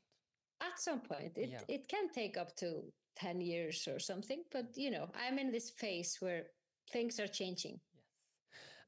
At 0.62 0.80
some 0.80 1.00
point, 1.00 1.38
it 1.38 1.50
yeah. 1.50 1.62
it 1.68 1.88
can 1.88 2.10
take 2.10 2.38
up 2.38 2.56
to 2.58 2.92
ten 3.16 3.40
years 3.40 3.88
or 3.88 4.00
something, 4.00 4.44
but 4.52 4.76
you 4.76 4.92
know, 4.92 5.10
I'm 5.16 5.38
in 5.38 5.52
this 5.52 5.70
phase 5.70 6.18
where 6.20 6.48
things 6.92 7.20
are 7.20 7.28
changing. 7.28 7.80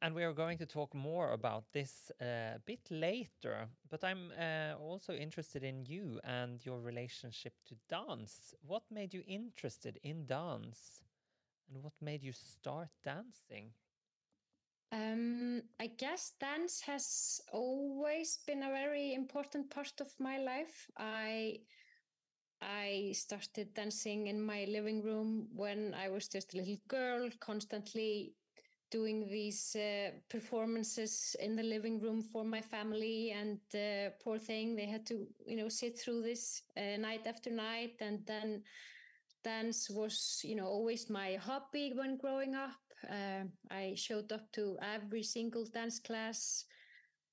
And 0.04 0.16
we 0.16 0.24
are 0.24 0.34
going 0.34 0.58
to 0.58 0.66
talk 0.66 0.96
more 0.96 1.32
about 1.32 1.66
this 1.74 2.12
a 2.20 2.56
uh, 2.56 2.58
bit 2.66 2.90
later, 2.90 3.70
but 3.88 4.04
I'm 4.04 4.32
uh, 4.32 4.74
also 4.80 5.14
interested 5.14 5.64
in 5.64 5.86
you 5.86 6.20
and 6.24 6.66
your 6.66 6.80
relationship 6.82 7.54
to 7.68 7.76
dance. 7.88 8.56
What 8.66 8.82
made 8.90 9.14
you 9.14 9.24
interested 9.28 10.00
in 10.02 10.26
dance? 10.26 11.04
And 11.70 11.84
what 11.84 11.94
made 12.02 12.24
you 12.24 12.34
start 12.34 12.90
dancing? 13.04 13.74
Um, 14.92 15.62
I 15.80 15.88
guess 15.88 16.34
dance 16.40 16.82
has 16.82 17.40
always 17.54 18.40
been 18.48 18.64
a 18.64 18.72
very 18.72 19.14
important 19.14 19.70
part 19.70 20.02
of 20.02 20.08
my 20.20 20.40
life. 20.40 20.90
I 20.98 21.60
I 22.62 23.14
started 23.16 23.74
dancing 23.74 24.28
in 24.28 24.42
my 24.42 24.66
living 24.66 25.02
room 25.02 25.48
when 25.56 25.94
I 25.94 26.10
was 26.10 26.28
just 26.28 26.54
a 26.54 26.58
little 26.58 26.78
girl, 26.88 27.30
constantly 27.40 28.34
doing 28.92 29.28
these 29.30 29.76
uh, 29.76 30.12
performances 30.30 31.36
in 31.40 31.56
the 31.56 31.64
living 31.64 32.00
room 32.00 32.22
for 32.22 32.44
my 32.44 32.62
family. 32.62 33.32
And 33.32 33.60
uh, 33.74 34.12
poor 34.24 34.38
thing 34.38 34.76
they 34.76 34.86
had 34.86 35.06
to 35.08 35.26
you 35.46 35.56
know 35.58 35.70
sit 35.70 35.98
through 35.98 36.22
this 36.22 36.64
uh, 36.78 36.98
night 36.98 37.26
after 37.26 37.50
night. 37.50 37.96
And 38.02 38.20
then 38.28 38.64
dance 39.44 39.90
was 39.90 40.42
you 40.44 40.56
know 40.56 40.68
always 40.68 41.10
my 41.10 41.36
hobby 41.36 41.94
when 41.96 42.18
growing 42.18 42.56
up. 42.56 42.76
Uh, 43.10 43.46
i 43.72 43.94
showed 43.96 44.32
up 44.32 44.52
to 44.52 44.78
every 44.82 45.24
single 45.24 45.66
dance 45.66 46.00
class. 46.00 46.66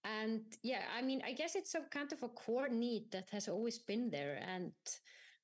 And 0.05 0.43
yeah 0.63 0.83
i 0.97 1.03
mean 1.03 1.21
i 1.27 1.33
guess 1.33 1.57
it's 1.57 1.75
a 1.75 1.81
kind 1.91 2.13
of 2.13 2.23
a 2.23 2.29
core 2.29 2.69
need 2.69 3.11
that 3.11 3.29
has 3.31 3.49
always 3.49 3.79
been 3.79 4.11
there. 4.11 4.41
And 4.47 4.73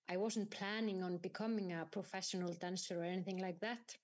i 0.09 0.17
wasn't 0.17 0.51
planning 0.51 1.03
on 1.03 1.19
becoming 1.19 1.73
a 1.73 1.87
professional 1.91 2.55
dancer 2.55 3.01
or 3.01 3.05
anything 3.05 3.39
like 3.39 3.61
that 3.61 3.97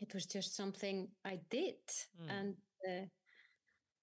it 0.00 0.14
was 0.14 0.26
just 0.26 0.56
something 0.56 1.08
I 1.24 1.38
did 1.50 1.76
mm. 2.20 2.30
and 2.30 2.56
uh, 2.88 3.06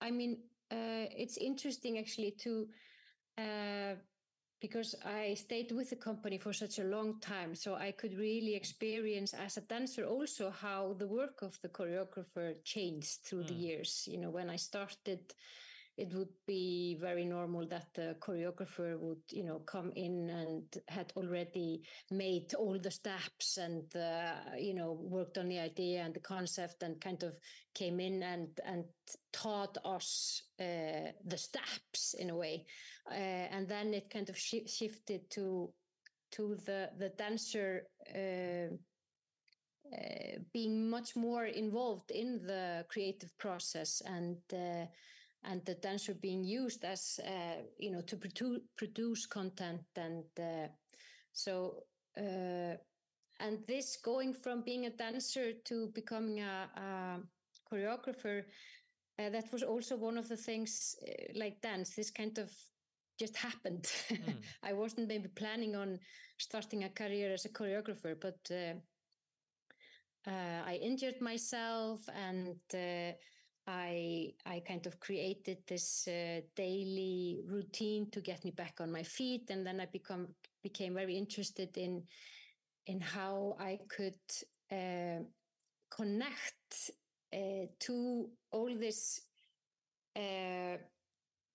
i 0.00 0.10
mean 0.10 0.38
uh, 0.70 1.04
it's 1.14 1.36
interesting 1.36 1.98
actually 1.98 2.30
to 2.30 2.66
uh, 3.38 3.94
because 4.62 4.94
I 5.04 5.34
stayed 5.34 5.72
with 5.72 5.90
the 5.90 5.96
company 5.96 6.38
for 6.38 6.52
such 6.52 6.78
a 6.78 6.84
long 6.84 7.18
time. 7.20 7.54
So 7.54 7.74
I 7.74 7.90
could 7.90 8.16
really 8.16 8.54
experience 8.54 9.34
as 9.34 9.56
a 9.56 9.60
dancer 9.60 10.04
also 10.04 10.50
how 10.50 10.94
the 10.98 11.08
work 11.08 11.42
of 11.42 11.58
the 11.62 11.68
choreographer 11.68 12.54
changed 12.64 13.24
through 13.24 13.42
mm. 13.42 13.48
the 13.48 13.54
years. 13.54 14.04
You 14.06 14.18
know, 14.18 14.30
when 14.30 14.48
I 14.48 14.56
started, 14.56 15.34
it 15.96 16.14
would 16.14 16.32
be 16.46 16.96
very 17.00 17.24
normal 17.24 17.66
that 17.68 17.86
the 17.94 18.16
choreographer 18.20 18.98
would 18.98 19.22
you 19.30 19.44
know 19.44 19.58
come 19.60 19.92
in 19.94 20.30
and 20.30 20.64
had 20.88 21.12
already 21.16 21.82
made 22.10 22.54
all 22.54 22.78
the 22.78 22.90
steps 22.90 23.58
and 23.58 23.94
uh, 23.94 24.56
you 24.58 24.74
know 24.74 24.92
worked 24.92 25.36
on 25.36 25.48
the 25.48 25.58
idea 25.58 26.02
and 26.02 26.14
the 26.14 26.20
concept 26.20 26.82
and 26.82 27.00
kind 27.00 27.22
of 27.22 27.34
came 27.74 28.00
in 28.00 28.22
and 28.22 28.48
and 28.64 28.84
taught 29.32 29.76
us 29.84 30.42
uh, 30.60 31.12
the 31.26 31.38
steps 31.38 32.14
in 32.18 32.30
a 32.30 32.36
way. 32.36 32.64
Uh, 33.10 33.14
and 33.14 33.68
then 33.68 33.92
it 33.92 34.08
kind 34.10 34.28
of 34.30 34.38
sh- 34.38 34.66
shifted 34.66 35.28
to 35.30 35.72
to 36.30 36.56
the 36.64 36.90
the 36.98 37.10
dancer 37.10 37.82
uh, 38.14 38.74
uh, 39.92 40.38
being 40.54 40.88
much 40.88 41.16
more 41.16 41.44
involved 41.44 42.10
in 42.10 42.40
the 42.46 42.84
creative 42.88 43.36
process 43.36 44.00
and 44.06 44.38
uh, 44.54 44.86
and 45.44 45.64
the 45.64 45.74
dancer 45.74 46.14
being 46.14 46.44
used 46.44 46.84
as 46.84 47.18
uh, 47.26 47.62
you 47.78 47.90
know 47.90 48.00
to 48.02 48.16
produ- 48.16 48.62
produce 48.76 49.26
content 49.26 49.82
and 49.96 50.24
uh, 50.38 50.68
so 51.32 51.84
uh, 52.18 52.76
and 53.40 53.58
this 53.66 53.96
going 53.96 54.34
from 54.34 54.62
being 54.62 54.86
a 54.86 54.90
dancer 54.90 55.52
to 55.64 55.88
becoming 55.94 56.40
a, 56.40 56.68
a 56.76 57.20
choreographer 57.70 58.44
uh, 59.18 59.30
that 59.30 59.52
was 59.52 59.62
also 59.62 59.96
one 59.96 60.18
of 60.18 60.28
the 60.28 60.36
things 60.36 60.94
uh, 61.06 61.38
like 61.38 61.60
dance 61.60 61.94
this 61.96 62.10
kind 62.10 62.38
of 62.38 62.50
just 63.18 63.36
happened 63.36 63.90
mm. 64.10 64.34
i 64.62 64.72
wasn't 64.72 65.08
maybe 65.08 65.28
planning 65.28 65.74
on 65.76 65.98
starting 66.38 66.84
a 66.84 66.88
career 66.88 67.32
as 67.32 67.44
a 67.44 67.48
choreographer 67.48 68.14
but 68.20 68.38
uh, 68.50 68.74
i 70.66 70.78
injured 70.80 71.20
myself 71.20 72.00
and 72.14 72.56
I 73.66 74.34
I 74.44 74.60
kind 74.60 74.86
of 74.86 74.98
created 74.98 75.58
this 75.66 76.08
uh, 76.08 76.40
daily 76.56 77.42
routine 77.46 78.10
to 78.10 78.20
get 78.20 78.44
me 78.44 78.50
back 78.50 78.80
on 78.80 78.90
my 78.90 79.02
feet, 79.02 79.50
and 79.50 79.64
then 79.66 79.80
I 79.80 79.86
become 79.86 80.34
became 80.62 80.94
very 80.94 81.16
interested 81.16 81.76
in 81.76 82.02
in 82.86 83.00
how 83.00 83.56
I 83.60 83.78
could 83.88 84.18
uh, 84.72 85.22
connect 85.90 86.90
uh, 87.32 87.66
to 87.80 88.28
all 88.50 88.74
this, 88.78 89.20
uh, 90.16 90.76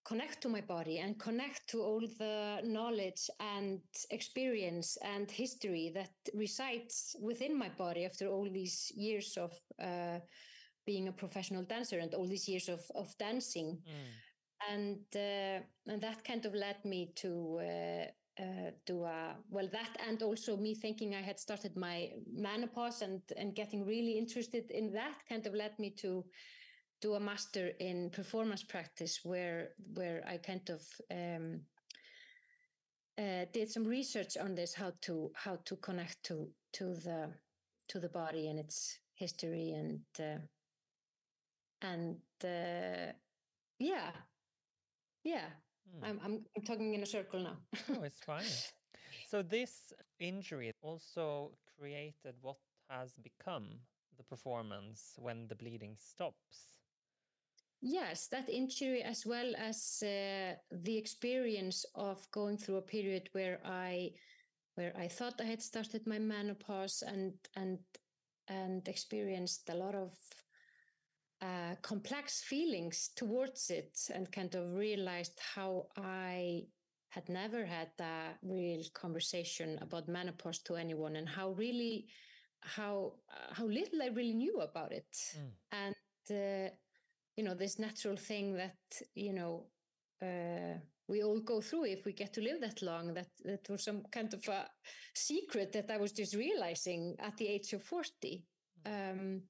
connect 0.06 0.42
to 0.42 0.50
my 0.50 0.62
body, 0.62 1.00
and 1.00 1.20
connect 1.20 1.68
to 1.70 1.82
all 1.82 2.00
the 2.00 2.62
knowledge 2.64 3.30
and 3.40 3.82
experience 4.12 4.98
and 5.04 5.30
history 5.30 5.92
that 5.94 6.12
resides 6.34 7.16
within 7.22 7.58
my 7.58 7.70
body 7.78 8.06
after 8.06 8.28
all 8.28 8.50
these 8.50 8.92
years 8.96 9.38
of 9.38 9.52
uh, 9.82 10.20
being 10.88 11.08
a 11.08 11.12
professional 11.24 11.64
dancer 11.64 12.00
and 12.00 12.16
all 12.16 12.28
these 12.28 12.50
years 12.50 12.68
of, 12.70 12.82
of 12.96 13.16
dancing. 13.20 13.78
Mm. 13.86 14.74
And, 14.74 15.06
uh, 15.16 15.92
and 15.92 16.02
that 16.02 16.24
kind 16.24 16.44
of 16.48 16.56
led 16.56 16.84
me 16.84 17.12
to 17.18 17.60
uh, 17.62 18.06
uh, 18.40 18.72
do 18.86 19.04
a 19.04 19.36
well 19.50 19.68
that 19.72 19.98
and 20.08 20.22
also 20.22 20.58
me 20.58 20.76
thinking 20.76 21.16
I 21.16 21.22
had 21.22 21.40
started 21.40 21.76
my 21.76 22.10
menopause 22.32 23.02
and 23.02 23.22
and 23.36 23.56
getting 23.56 23.86
really 23.86 24.18
interested 24.18 24.70
in 24.70 24.92
that 24.94 25.16
kind 25.28 25.48
of 25.48 25.54
led 25.54 25.78
me 25.80 25.90
to 26.02 26.24
do 27.02 27.16
a 27.16 27.20
master 27.20 27.72
in 27.80 28.10
performance 28.12 28.64
practice 28.64 29.22
where 29.24 29.70
where 29.96 30.24
I 30.28 30.38
kind 30.38 30.70
of 30.70 30.82
um, 31.12 31.62
uh, 33.18 33.46
did 33.52 33.70
some 33.70 33.86
research 33.86 34.38
on 34.38 34.56
this 34.56 34.74
how 34.74 34.94
to 35.02 35.32
how 35.36 35.58
to 35.66 35.76
connect 35.78 36.24
to 36.26 36.48
to 36.74 36.94
the 36.94 37.34
to 37.90 38.00
the 38.00 38.10
body 38.10 38.48
and 38.50 38.60
its 38.60 39.00
history 39.16 39.72
and 39.72 40.02
uh, 40.20 40.40
and 41.82 42.18
uh, 42.44 43.12
yeah. 43.80 44.12
Yeah. 45.24 45.50
Mm. 45.96 46.10
I'm, 46.10 46.20
I'm 46.24 46.46
i'm 46.56 46.64
talking 46.64 46.94
in 46.94 47.04
a 47.04 47.06
circle 47.06 47.40
now. 47.40 47.58
Oh 47.96 48.04
it's 48.04 48.20
fine 48.20 48.44
so 49.30 49.42
this 49.42 49.94
injury 50.20 50.72
also 50.82 51.52
created 51.80 52.36
what 52.42 52.58
has 52.90 53.16
become 53.24 53.68
the 54.18 54.24
performance 54.24 55.14
when 55.18 55.48
the 55.48 55.56
bleeding 55.56 55.96
stops. 55.98 56.80
Yes 57.82 58.28
that 58.28 58.50
injury 58.50 59.04
as 59.04 59.26
well 59.26 59.54
as 59.58 60.04
uh, 60.04 60.56
the 60.72 60.98
experience 60.98 61.86
of 61.96 62.30
going 62.32 62.58
through 62.58 62.78
a 62.78 62.82
period 62.82 63.30
where 63.34 63.60
i 63.64 64.12
where 64.76 64.94
i 64.98 65.08
thought 65.08 65.40
i 65.40 65.46
had 65.46 65.62
started 65.62 66.08
my 66.08 66.20
menopause 66.20 67.04
and 67.06 67.34
and 67.56 67.80
and 68.48 68.88
experienced 68.88 69.70
a 69.70 69.76
lot 69.76 69.96
of 69.96 70.12
uh, 71.42 71.76
complex 71.82 72.42
feelings 72.42 73.12
towards 73.16 73.70
it 73.70 73.98
and 74.14 74.32
kind 74.32 74.56
of 74.56 74.74
realized 74.74 75.40
how 75.56 75.88
I 75.96 76.64
had 77.10 77.30
never 77.30 77.66
had 77.66 77.90
a 78.00 78.36
real 78.42 78.84
conversation 78.94 79.78
about 79.82 80.08
menopause 80.08 80.60
to 80.60 80.76
anyone 80.76 81.16
and 81.16 81.30
how 81.30 81.52
really 81.52 82.08
how 82.62 83.14
uh, 83.32 83.54
how 83.54 83.66
little 83.66 84.02
I 84.02 84.08
really 84.08 84.34
knew 84.34 84.60
about 84.62 84.92
it 84.92 85.16
mm. 85.38 85.52
and 85.72 85.96
uh, 86.32 86.70
you 87.36 87.44
know 87.44 87.54
this 87.54 87.80
natural 87.80 88.18
thing 88.18 88.54
that 88.56 88.78
you 89.16 89.34
know 89.34 89.68
uh, 90.22 90.78
we 91.08 91.24
all 91.24 91.40
go 91.40 91.62
through 91.62 91.86
if 91.86 92.06
we 92.06 92.14
get 92.14 92.34
to 92.34 92.42
live 92.42 92.60
that 92.62 92.82
long 92.82 93.14
that 93.14 93.30
that 93.46 93.70
was 93.70 93.84
some 93.84 94.04
kind 94.12 94.34
of 94.34 94.48
a 94.48 94.68
secret 95.14 95.72
that 95.72 95.90
I 95.92 95.98
was 95.98 96.12
just 96.12 96.36
realizing 96.36 97.16
at 97.20 97.38
the 97.38 97.48
age 97.48 97.74
of 97.74 97.84
40 97.84 98.44
mm. 98.86 99.12
um, 99.12 99.42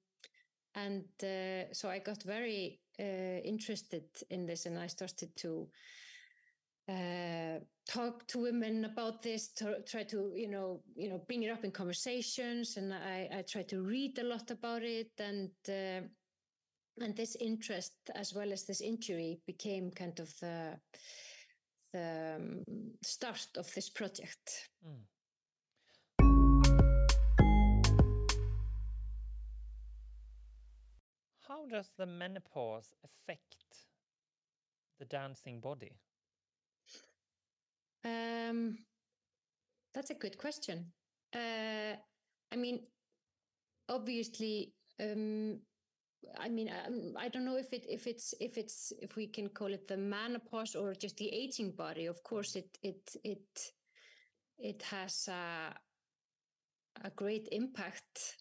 and 0.77 1.05
uh, 1.23 1.73
so 1.73 1.89
I 1.89 1.99
got 1.99 2.21
very 2.23 2.79
uh, 2.99 3.41
interested 3.43 4.05
in 4.29 4.45
this, 4.45 4.65
and 4.65 4.77
I 4.77 4.87
started 4.87 5.35
to 5.37 5.67
uh, 6.87 7.59
talk 7.89 8.27
to 8.27 8.39
women 8.39 8.85
about 8.85 9.23
this, 9.23 9.49
to 9.53 9.81
try 9.85 10.03
to 10.03 10.31
you 10.35 10.47
know 10.47 10.81
you 10.95 11.09
know 11.09 11.19
bring 11.27 11.43
it 11.43 11.49
up 11.49 11.63
in 11.63 11.71
conversations, 11.71 12.77
and 12.77 12.93
I, 12.93 13.29
I 13.39 13.41
tried 13.41 13.69
to 13.69 13.81
read 13.81 14.19
a 14.19 14.23
lot 14.23 14.51
about 14.51 14.83
it, 14.83 15.11
and 15.19 15.49
uh, 15.67 16.01
and 16.99 17.15
this 17.15 17.35
interest 17.39 17.93
as 18.15 18.33
well 18.33 18.53
as 18.53 18.65
this 18.65 18.81
injury 18.81 19.39
became 19.47 19.91
kind 19.91 20.19
of 20.19 20.31
the 20.39 20.79
the 21.93 22.35
um, 22.37 22.63
start 23.03 23.47
of 23.57 23.73
this 23.73 23.89
project. 23.89 24.69
Mm. 24.85 25.01
How 31.47 31.65
does 31.65 31.91
the 31.97 32.05
menopause 32.05 32.93
affect 33.03 33.85
the 34.99 35.05
dancing 35.05 35.59
body? 35.59 35.97
Um, 38.03 38.77
that's 39.93 40.09
a 40.09 40.15
good 40.15 40.37
question. 40.37 40.85
Uh, 41.33 41.95
I 42.51 42.55
mean, 42.55 42.79
obviously, 43.89 44.73
um, 44.99 45.59
I 46.39 46.49
mean, 46.49 46.69
um, 46.85 47.13
I 47.17 47.29
don't 47.29 47.45
know 47.45 47.57
if 47.57 47.71
it 47.73 47.85
if 47.89 48.07
it's 48.07 48.33
if 48.39 48.57
it's 48.57 48.91
if 49.01 49.15
we 49.15 49.27
can 49.27 49.49
call 49.49 49.73
it 49.73 49.87
the 49.87 49.97
menopause 49.97 50.75
or 50.75 50.93
just 50.93 51.17
the 51.17 51.29
aging 51.29 51.71
body. 51.71 52.05
Of 52.05 52.23
course, 52.23 52.55
it 52.55 52.77
it 52.81 53.15
it 53.23 53.71
it 54.57 54.83
has 54.83 55.27
a 55.27 55.73
a 57.03 57.09
great 57.11 57.47
impact 57.51 58.37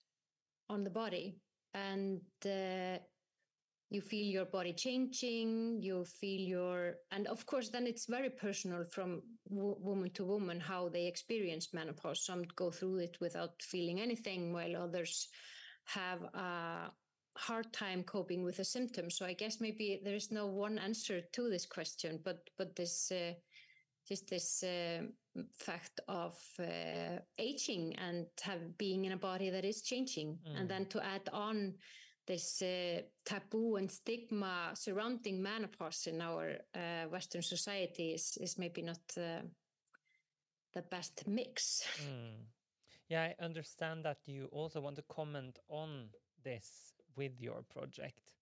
on 0.69 0.83
the 0.83 0.91
body 0.91 1.39
and 1.77 2.21
uh, 2.47 2.99
you 3.91 4.01
feel 4.01 4.27
your 4.27 4.47
body 4.47 4.73
changing 4.73 5.81
you 5.81 6.05
feel 6.05 6.41
your 6.41 6.95
and 7.13 7.27
of 7.29 7.47
course 7.47 7.69
then 7.69 7.87
it's 7.87 8.07
very 8.07 8.31
personal 8.31 8.85
from 8.85 9.23
w- 9.51 9.77
woman 9.81 10.11
to 10.11 10.25
woman 10.25 10.59
how 10.61 10.89
they 10.89 11.07
experience 11.07 11.73
menopause. 11.73 12.25
Some 12.25 12.43
go 12.57 12.71
through 12.71 12.99
it 12.99 13.17
without 13.21 13.63
feeling 13.63 14.01
anything 14.01 14.53
while 14.53 14.77
others 14.77 15.29
have 15.85 16.23
a 16.35 16.91
hard 17.39 17.73
time 17.73 18.03
coping 18.03 18.43
with 18.43 18.57
the 18.57 18.65
symptoms. 18.65 19.17
So 19.17 19.27
i 19.27 19.35
guess 19.35 19.61
maybe 19.61 20.01
there 20.03 20.17
is 20.17 20.33
no 20.33 20.47
one 20.47 20.79
answer 20.79 21.21
to 21.33 21.51
this 21.51 21.67
question 21.67 22.19
but 22.25 22.39
but 22.59 22.75
this 22.75 23.13
uh, 23.13 23.35
just 24.09 24.29
this 24.29 24.63
uh, 24.63 25.03
fact 25.53 26.01
of 26.09 26.37
uh, 26.61 27.19
aging 27.39 27.95
and 27.99 28.27
have 28.41 28.79
being 28.79 29.05
in 29.05 29.13
a 29.13 29.17
body 29.17 29.51
that 29.51 29.65
is 29.65 29.83
changing 29.83 30.39
mm. 30.49 30.61
and 30.61 30.69
then 30.69 30.87
to 30.87 31.05
add 31.05 31.29
on 31.33 31.75
this 32.27 32.63
uh, 32.63 33.01
taboo 33.25 33.77
and 33.77 33.91
stigma 33.91 34.71
surrounding 34.75 35.43
menopause 35.43 36.07
in 36.07 36.21
our 36.21 36.53
uh, 36.75 37.09
western 37.11 37.43
society 37.43 38.13
is, 38.13 38.39
is 38.41 38.59
maybe 38.59 38.83
not 38.83 39.01
uh, 39.17 39.43
the 40.73 40.83
best 40.83 41.25
mix 41.27 41.85
mm. 42.03 42.35
yeah 43.09 43.23
i 43.23 43.45
understand 43.45 44.05
that 44.05 44.19
you 44.27 44.49
also 44.53 44.81
want 44.81 44.97
to 44.97 45.05
comment 45.09 45.59
on 45.69 46.09
this 46.45 46.93
with 47.17 47.41
your 47.41 47.63
project 47.63 48.36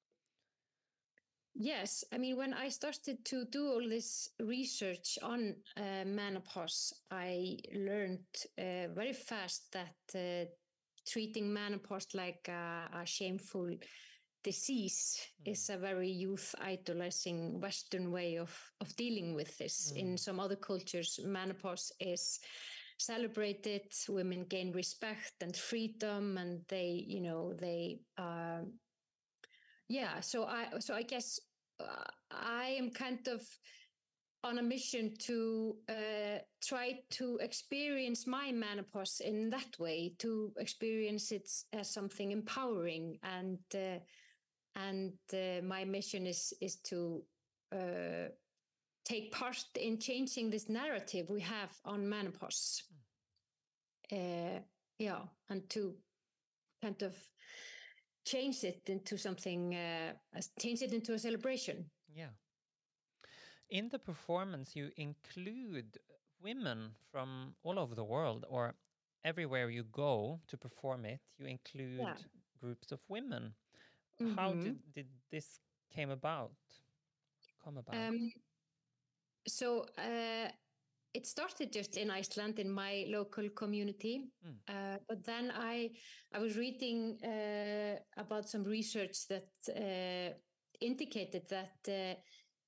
yes, 1.54 2.04
I 2.12 2.18
mean, 2.18 2.36
when 2.36 2.54
I 2.54 2.68
started 2.68 3.24
to 3.26 3.44
do 3.46 3.68
all 3.68 3.88
this 3.88 4.28
research 4.40 5.18
on 5.22 5.56
uh, 5.76 6.04
menopause, 6.04 6.92
I 7.10 7.58
learned 7.74 8.26
uh, 8.58 8.88
very 8.94 9.12
fast 9.12 9.72
that 9.72 9.96
uh, 10.14 10.50
treating 11.06 11.52
menopause 11.52 12.08
like 12.14 12.48
a, 12.48 12.88
a 12.92 13.06
shameful 13.06 13.70
disease 14.42 15.18
mm. 15.42 15.52
is 15.52 15.70
a 15.70 15.76
very 15.76 16.10
youth 16.10 16.54
idolizing 16.60 17.60
Western 17.60 18.10
way 18.10 18.36
of, 18.36 18.54
of 18.80 18.94
dealing 18.96 19.34
with 19.34 19.56
this. 19.58 19.92
Mm. 19.92 19.98
In 19.98 20.18
some 20.18 20.40
other 20.40 20.56
cultures, 20.56 21.18
menopause 21.24 21.92
is 22.00 22.40
celebrated 22.98 23.92
women 24.08 24.44
gain 24.44 24.72
respect 24.72 25.34
and 25.40 25.56
freedom 25.56 26.38
and 26.38 26.60
they 26.68 27.04
you 27.06 27.20
know 27.20 27.52
they 27.52 27.98
uh, 28.18 28.60
yeah 29.88 30.20
so 30.20 30.44
i 30.44 30.66
so 30.78 30.94
i 30.94 31.02
guess 31.02 31.38
uh, 31.80 32.10
i 32.30 32.76
am 32.78 32.90
kind 32.90 33.26
of 33.28 33.42
on 34.42 34.58
a 34.58 34.62
mission 34.62 35.14
to 35.18 35.74
uh, 35.88 36.38
try 36.62 37.00
to 37.10 37.38
experience 37.40 38.26
my 38.26 38.52
menopause 38.52 39.20
in 39.24 39.48
that 39.48 39.78
way 39.78 40.14
to 40.18 40.52
experience 40.58 41.32
it 41.32 41.48
as 41.72 41.90
something 41.90 42.30
empowering 42.30 43.18
and 43.22 43.58
uh, 43.74 43.98
and 44.76 45.12
uh, 45.32 45.62
my 45.62 45.84
mission 45.84 46.26
is 46.26 46.52
is 46.60 46.76
to 46.76 47.22
uh, 47.72 48.28
take 49.04 49.32
part 49.32 49.64
in 49.76 49.98
changing 49.98 50.50
this 50.50 50.68
narrative 50.68 51.26
we 51.28 51.40
have 51.40 51.70
on 51.84 52.08
menopause. 52.08 52.82
Mm. 54.12 54.56
Uh, 54.56 54.60
yeah, 54.98 55.22
and 55.50 55.68
to 55.70 55.94
kind 56.82 57.02
of 57.02 57.16
change 58.24 58.64
it 58.64 58.82
into 58.88 59.16
something, 59.16 59.74
uh, 59.74 60.12
change 60.58 60.82
it 60.82 60.92
into 60.92 61.12
a 61.12 61.18
celebration. 61.18 61.84
Yeah. 62.14 62.30
In 63.70 63.88
the 63.88 63.98
performance, 63.98 64.76
you 64.76 64.90
include 64.96 65.98
women 66.42 66.90
from 67.10 67.54
all 67.62 67.78
over 67.78 67.94
the 67.94 68.04
world, 68.04 68.44
or 68.48 68.74
everywhere 69.24 69.70
you 69.70 69.84
go 69.84 70.40
to 70.48 70.56
perform 70.56 71.04
it, 71.04 71.20
you 71.38 71.46
include 71.46 71.98
yeah. 71.98 72.14
groups 72.60 72.92
of 72.92 73.00
women. 73.08 73.54
Mm 74.20 74.26
-hmm. 74.26 74.36
How 74.36 74.50
mm-hmm. 74.50 74.62
did, 74.62 74.92
did 74.92 75.06
this 75.30 75.60
came 75.94 76.12
about? 76.12 76.56
Come 77.64 77.78
about? 77.78 77.94
Um, 77.94 78.32
so 79.46 79.86
uh, 79.98 80.48
it 81.14 81.26
started 81.26 81.72
just 81.72 81.96
in 81.96 82.10
Iceland 82.10 82.58
in 82.58 82.70
my 82.70 83.06
local 83.08 83.48
community, 83.50 84.28
mm. 84.44 84.54
uh, 84.68 84.98
but 85.08 85.24
then 85.24 85.52
I 85.54 85.90
I 86.34 86.38
was 86.40 86.56
reading 86.56 87.18
uh, 87.24 87.96
about 88.16 88.48
some 88.48 88.64
research 88.64 89.28
that 89.28 89.48
uh, 89.68 90.34
indicated 90.80 91.48
that 91.48 91.78
uh, 91.88 92.14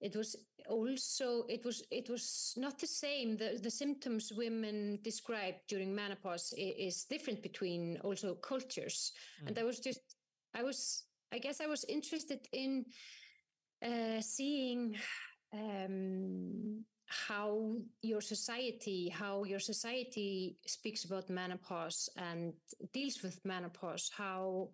it 0.00 0.14
was 0.14 0.36
also 0.68 1.44
it 1.48 1.64
was 1.64 1.82
it 1.90 2.08
was 2.08 2.54
not 2.56 2.78
the 2.78 2.86
same 2.86 3.36
the 3.36 3.58
the 3.62 3.70
symptoms 3.70 4.32
women 4.32 4.98
describe 5.02 5.54
during 5.68 5.94
menopause 5.94 6.52
is, 6.56 7.04
different 7.04 7.42
between 7.42 7.98
also 8.02 8.34
cultures 8.34 9.12
mm. 9.42 9.48
and 9.48 9.58
i 9.58 9.62
was 9.62 9.78
just 9.78 10.00
i 10.54 10.62
was 10.62 11.04
i 11.32 11.38
guess 11.38 11.60
i 11.60 11.66
was 11.66 11.84
interested 11.88 12.40
in 12.52 12.84
uh, 13.84 14.20
seeing 14.20 14.96
um, 15.52 16.84
how 17.06 17.76
your 18.02 18.20
society 18.20 19.08
how 19.08 19.44
your 19.44 19.60
society 19.60 20.56
speaks 20.66 21.04
about 21.04 21.30
menopause 21.30 22.08
and 22.16 22.52
deals 22.92 23.22
with 23.22 23.38
menopause 23.44 24.10
how 24.16 24.68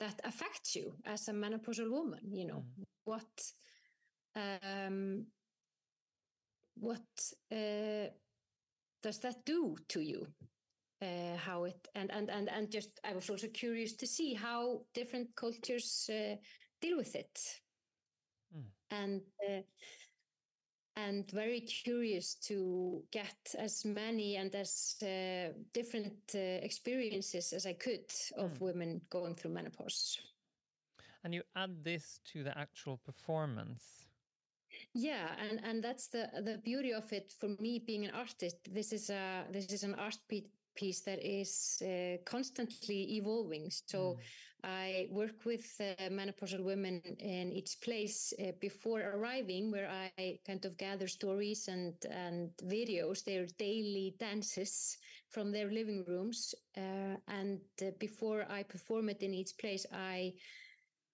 that 0.00 0.20
affects 0.24 0.74
you 0.74 0.92
as 1.06 1.28
a 1.28 1.32
menopausal 1.32 1.90
woman 1.90 2.20
you 2.32 2.46
know 2.46 2.64
mm. 2.78 2.84
what 3.04 3.52
um, 4.36 5.26
what 6.74 7.00
uh, 7.52 8.08
does 9.02 9.18
that 9.20 9.44
do 9.44 9.76
to 9.88 10.00
you 10.00 10.26
uh, 11.02 11.36
how 11.36 11.64
it 11.64 11.88
and, 11.94 12.10
and 12.10 12.30
and 12.30 12.48
and 12.48 12.70
just 12.70 13.00
i 13.04 13.14
was 13.14 13.30
also 13.30 13.46
curious 13.48 13.94
to 13.94 14.06
see 14.06 14.34
how 14.34 14.80
different 14.92 15.28
cultures 15.36 16.10
uh, 16.12 16.34
deal 16.80 16.96
with 16.96 17.14
it 17.14 17.38
mm. 18.56 18.64
and 18.90 19.20
uh, 19.48 19.60
and 20.96 21.30
very 21.30 21.60
curious 21.60 22.34
to 22.34 23.02
get 23.10 23.54
as 23.58 23.84
many 23.84 24.36
and 24.36 24.54
as 24.54 24.96
uh, 25.02 25.52
different 25.72 26.18
uh, 26.34 26.38
experiences 26.38 27.52
as 27.52 27.66
I 27.66 27.74
could 27.74 28.12
of 28.36 28.54
mm. 28.54 28.60
women 28.60 29.00
going 29.10 29.34
through 29.34 29.52
menopause. 29.52 30.18
And 31.24 31.34
you 31.34 31.42
add 31.54 31.84
this 31.84 32.20
to 32.32 32.42
the 32.42 32.56
actual 32.56 32.98
performance. 33.04 34.06
Yeah, 34.94 35.28
and 35.38 35.60
and 35.62 35.84
that's 35.84 36.08
the 36.08 36.28
the 36.42 36.58
beauty 36.64 36.92
of 36.92 37.12
it 37.12 37.32
for 37.38 37.48
me 37.60 37.78
being 37.78 38.04
an 38.04 38.14
artist. 38.14 38.56
This 38.72 38.92
is 38.92 39.10
a 39.10 39.44
this 39.50 39.66
is 39.66 39.84
an 39.84 39.94
art 39.94 40.18
piece 40.80 41.00
that 41.02 41.20
is 41.22 41.82
uh, 41.82 42.16
constantly 42.24 43.16
evolving. 43.16 43.70
So 43.70 43.98
mm. 43.98 44.16
I 44.64 45.08
work 45.10 45.44
with 45.44 45.66
uh, 45.80 46.08
menopausal 46.10 46.64
women 46.64 47.00
in 47.18 47.52
each 47.52 47.80
place 47.80 48.32
uh, 48.38 48.52
before 48.60 49.00
arriving, 49.00 49.70
where 49.70 49.88
I 49.88 50.38
kind 50.46 50.64
of 50.64 50.76
gather 50.76 51.08
stories 51.08 51.68
and 51.68 51.94
and 52.10 52.50
videos, 52.64 53.24
their 53.24 53.46
daily 53.58 54.14
dances 54.18 54.98
from 55.28 55.52
their 55.52 55.70
living 55.70 56.04
rooms, 56.06 56.54
uh, 56.76 57.16
and 57.28 57.60
uh, 57.82 57.90
before 57.98 58.44
I 58.50 58.62
perform 58.64 59.08
it 59.08 59.22
in 59.22 59.34
each 59.34 59.56
place, 59.58 59.86
I 59.92 60.34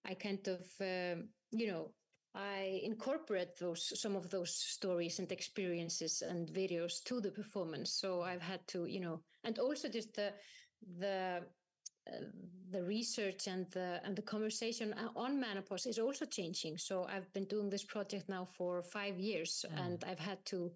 I 0.05 0.15
kind 0.15 0.49
of 0.49 0.65
um, 0.81 1.29
you 1.51 1.67
know 1.71 1.93
I 2.37 2.81
incorporate 2.83 3.57
those 3.59 3.99
some 4.01 4.15
of 4.15 4.29
those 4.29 4.55
stories 4.55 5.19
and 5.19 5.33
experiences 5.33 6.23
and 6.23 6.49
videos 6.49 7.03
to 7.05 7.21
the 7.21 7.31
performance. 7.31 7.93
So 7.93 8.23
I've 8.23 8.43
had 8.43 8.61
to, 8.69 8.85
you 8.85 9.01
know, 9.01 9.23
and 9.43 9.59
also 9.59 9.89
just 9.89 10.15
the 10.15 10.35
the 10.99 11.43
uh, 12.07 12.17
the 12.71 12.83
research 12.85 13.47
and 13.49 13.67
the 13.71 14.01
and 14.05 14.15
the 14.15 14.23
conversation 14.23 14.95
on 15.17 15.41
menopause 15.41 15.87
is 15.87 15.99
also 15.99 16.27
changing. 16.27 16.77
So 16.77 17.07
I've 17.11 17.33
been 17.33 17.47
doing 17.47 17.71
this 17.71 17.85
project 17.85 18.29
now 18.29 18.45
for 18.45 18.83
five 18.83 19.19
years, 19.19 19.65
mm. 19.67 19.87
and 19.87 20.05
I've 20.05 20.21
had 20.21 20.45
to, 20.47 20.73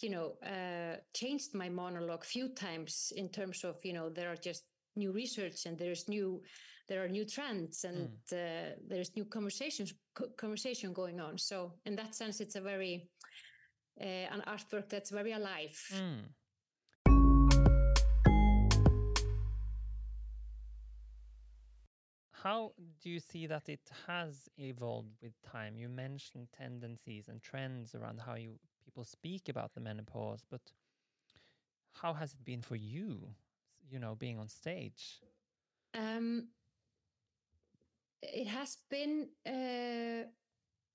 you 0.00 0.10
know, 0.10 0.34
uh, 0.42 0.96
change 1.14 1.44
my 1.54 1.68
monologue 1.68 2.24
few 2.24 2.48
times 2.48 3.12
in 3.14 3.28
terms 3.28 3.62
of 3.64 3.76
you 3.84 3.92
know 3.92 4.10
there 4.10 4.32
are 4.32 4.36
just 4.36 4.64
new 4.96 5.12
research 5.12 5.66
and 5.66 5.78
there's 5.78 6.08
new 6.08 6.42
there 6.88 7.02
are 7.02 7.08
new 7.08 7.24
trends 7.24 7.84
and 7.84 8.08
mm. 8.30 8.32
uh, 8.32 8.74
there's 8.88 9.14
new 9.16 9.24
conversations 9.24 9.94
co- 10.14 10.28
conversation 10.36 10.92
going 10.92 11.20
on 11.20 11.36
so 11.38 11.72
in 11.84 11.96
that 11.96 12.14
sense 12.14 12.40
it's 12.40 12.56
a 12.56 12.60
very 12.60 13.08
uh, 14.00 14.04
an 14.04 14.42
artwork 14.46 14.88
that's 14.88 15.10
very 15.10 15.32
alive 15.32 15.78
mm. 15.94 16.20
how 22.42 22.72
do 23.02 23.10
you 23.10 23.18
see 23.18 23.46
that 23.46 23.68
it 23.68 23.90
has 24.06 24.48
evolved 24.58 25.16
with 25.22 25.32
time 25.42 25.76
you 25.76 25.88
mentioned 25.88 26.46
tendencies 26.56 27.28
and 27.28 27.42
trends 27.42 27.94
around 27.94 28.20
how 28.24 28.34
you 28.34 28.58
people 28.84 29.04
speak 29.04 29.48
about 29.48 29.74
the 29.74 29.80
menopause 29.80 30.44
but 30.48 30.60
how 32.02 32.12
has 32.14 32.32
it 32.34 32.44
been 32.44 32.62
for 32.62 32.76
you 32.76 33.28
you 33.90 33.98
know 33.98 34.14
being 34.14 34.38
on 34.38 34.48
stage? 34.48 35.20
Um 35.94 36.48
it 38.22 38.46
has 38.46 38.78
been 38.90 39.28
uh, 39.46 40.26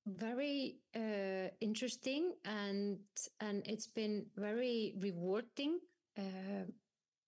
very 0.08 0.78
uh, 0.96 1.50
interesting 1.60 2.34
and 2.46 3.00
and 3.40 3.62
it's 3.66 3.88
been 3.88 4.26
very 4.36 4.94
rewarding 5.00 5.80
uh, 6.18 6.66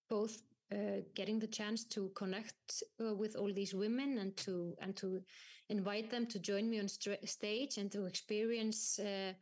both 0.10 0.42
uh, 0.72 1.02
getting 1.16 1.40
the 1.40 1.48
chance 1.48 1.86
to 1.86 2.10
connect 2.16 2.84
uh, 3.00 3.14
with 3.14 3.36
all 3.36 3.54
these 3.54 3.74
women 3.74 4.18
and 4.18 4.36
to 4.38 4.76
and 4.82 4.96
to 4.96 5.22
invite 5.70 6.10
them 6.10 6.26
to 6.26 6.40
join 6.40 6.70
me 6.70 6.80
on 6.80 6.88
st- 6.88 7.28
stage 7.28 7.78
and 7.78 7.92
to 7.92 8.06
experience 8.06 9.00
uh, 9.00 9.34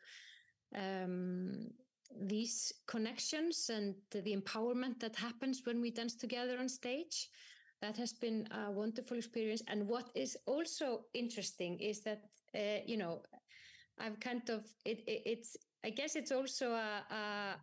um, 0.76 1.70
these 2.20 2.74
connections 2.88 3.70
and 3.70 3.96
the 4.12 4.36
empowerment 4.36 5.00
that 5.00 5.16
happens 5.16 5.62
when 5.66 5.82
we 5.82 5.92
dance 5.92 6.16
together 6.16 6.58
on 6.60 6.70
stage 6.70 7.30
that 7.82 7.98
has 7.98 8.14
been 8.14 8.48
a 8.52 8.72
wonderful 8.72 9.18
experience. 9.18 9.64
And 9.68 9.88
what 9.88 10.10
is 10.16 10.38
also 10.46 11.06
interesting 11.14 11.80
is 11.80 12.02
that, 12.02 12.22
uh, 12.56 12.82
you 12.86 12.98
know, 12.98 13.24
I've 14.00 14.20
kind 14.20 14.48
of, 14.50 14.66
it, 14.86 15.00
it, 15.08 15.24
it's, 15.26 15.58
I 15.84 15.90
guess 15.90 16.16
it's 16.16 16.32
also 16.32 16.72
a, 16.72 17.04
a, 17.10 17.56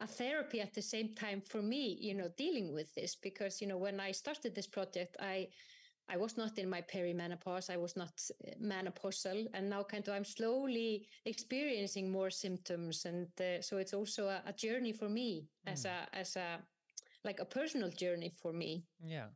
a, 0.00 0.06
therapy 0.06 0.60
at 0.60 0.72
the 0.72 0.82
same 0.82 1.14
time 1.14 1.40
for 1.40 1.62
me, 1.62 1.98
you 2.00 2.14
know, 2.14 2.28
dealing 2.36 2.72
with 2.72 2.94
this 2.94 3.16
because, 3.16 3.60
you 3.60 3.66
know, 3.66 3.78
when 3.78 3.98
I 3.98 4.12
started 4.12 4.54
this 4.54 4.66
project, 4.68 5.16
I, 5.20 5.48
I 6.08 6.16
was 6.16 6.36
not 6.36 6.58
in 6.58 6.70
my 6.70 6.82
perimenopause. 6.82 7.70
I 7.70 7.76
was 7.76 7.96
not 7.96 8.12
uh, 8.46 8.50
menopausal, 8.62 9.46
and 9.54 9.68
now 9.68 9.82
kind 9.82 10.06
of 10.08 10.14
I'm 10.14 10.24
slowly 10.24 11.08
experiencing 11.24 12.10
more 12.10 12.30
symptoms, 12.30 13.04
and 13.04 13.28
uh, 13.40 13.60
so 13.60 13.78
it's 13.78 13.94
also 13.94 14.28
a, 14.28 14.42
a 14.46 14.52
journey 14.52 14.92
for 14.92 15.08
me 15.08 15.48
mm. 15.66 15.72
as 15.72 15.84
a 15.84 16.06
as 16.12 16.36
a 16.36 16.58
like 17.24 17.40
a 17.40 17.44
personal 17.44 17.90
journey 17.90 18.30
for 18.40 18.52
me. 18.52 18.84
Yeah, 19.02 19.26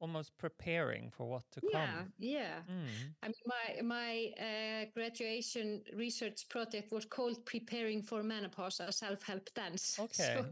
almost 0.00 0.32
preparing 0.38 1.10
for 1.10 1.26
what 1.26 1.44
to 1.52 1.60
Yeah, 1.62 1.86
come. 1.86 2.12
yeah. 2.18 2.62
Mm. 2.70 3.14
I 3.22 3.26
mean, 3.26 3.44
my 3.46 3.82
my 3.82 4.32
uh, 4.40 4.84
graduation 4.94 5.82
research 5.94 6.48
project 6.48 6.92
was 6.92 7.04
called 7.04 7.44
"Preparing 7.44 8.02
for 8.02 8.22
Menopause: 8.22 8.80
A 8.80 8.92
Self-Help 8.92 9.48
Dance." 9.54 9.98
Okay. 10.04 10.34
So 10.34 10.46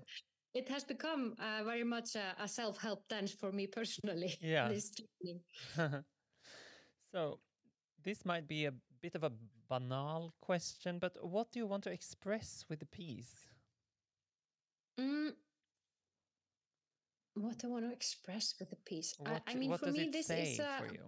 it 0.55 0.69
has 0.69 0.85
become 0.85 1.35
uh, 1.39 1.65
very 1.65 1.85
much 1.85 2.15
a, 2.17 2.35
a 2.43 2.49
self-help 2.49 3.09
dance 3.09 3.33
for 3.33 3.53
me 3.53 3.67
personally. 3.67 4.35
Yeah. 4.41 4.69
this 4.69 4.91
training. 4.97 6.05
so 7.13 7.39
this 8.05 8.25
might 8.25 8.47
be 8.47 8.67
a 8.67 8.73
bit 9.01 9.15
of 9.15 9.25
a 9.25 9.33
banal 9.69 10.35
question, 10.41 10.99
but 10.99 11.17
what 11.23 11.51
do 11.53 11.59
you 11.59 11.67
want 11.67 11.85
to 11.85 11.91
express 11.91 12.65
with 12.69 12.81
the 12.81 12.87
piece? 12.87 13.47
Mm. 15.01 15.31
What 17.35 17.65
I 17.65 17.69
want 17.69 17.85
to 17.87 17.93
express 17.93 18.55
with 18.61 18.71
the 18.71 18.77
piece. 18.85 19.15
I- 19.25 19.31
What, 19.33 19.43
I, 19.47 19.55
mean, 19.55 19.77
for 19.79 19.91
me, 19.91 20.11
this 20.13 20.29
is 20.31 20.59
a, 20.59 20.79
for 20.79 20.93
you? 20.93 21.07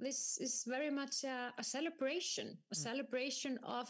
this 0.00 0.36
is 0.40 0.64
very 0.66 0.90
much 0.90 1.24
a, 1.24 1.52
a 1.58 1.62
celebration, 1.62 2.58
a 2.72 2.74
Mm. 2.74 2.82
celebration 2.82 3.58
of 3.62 3.88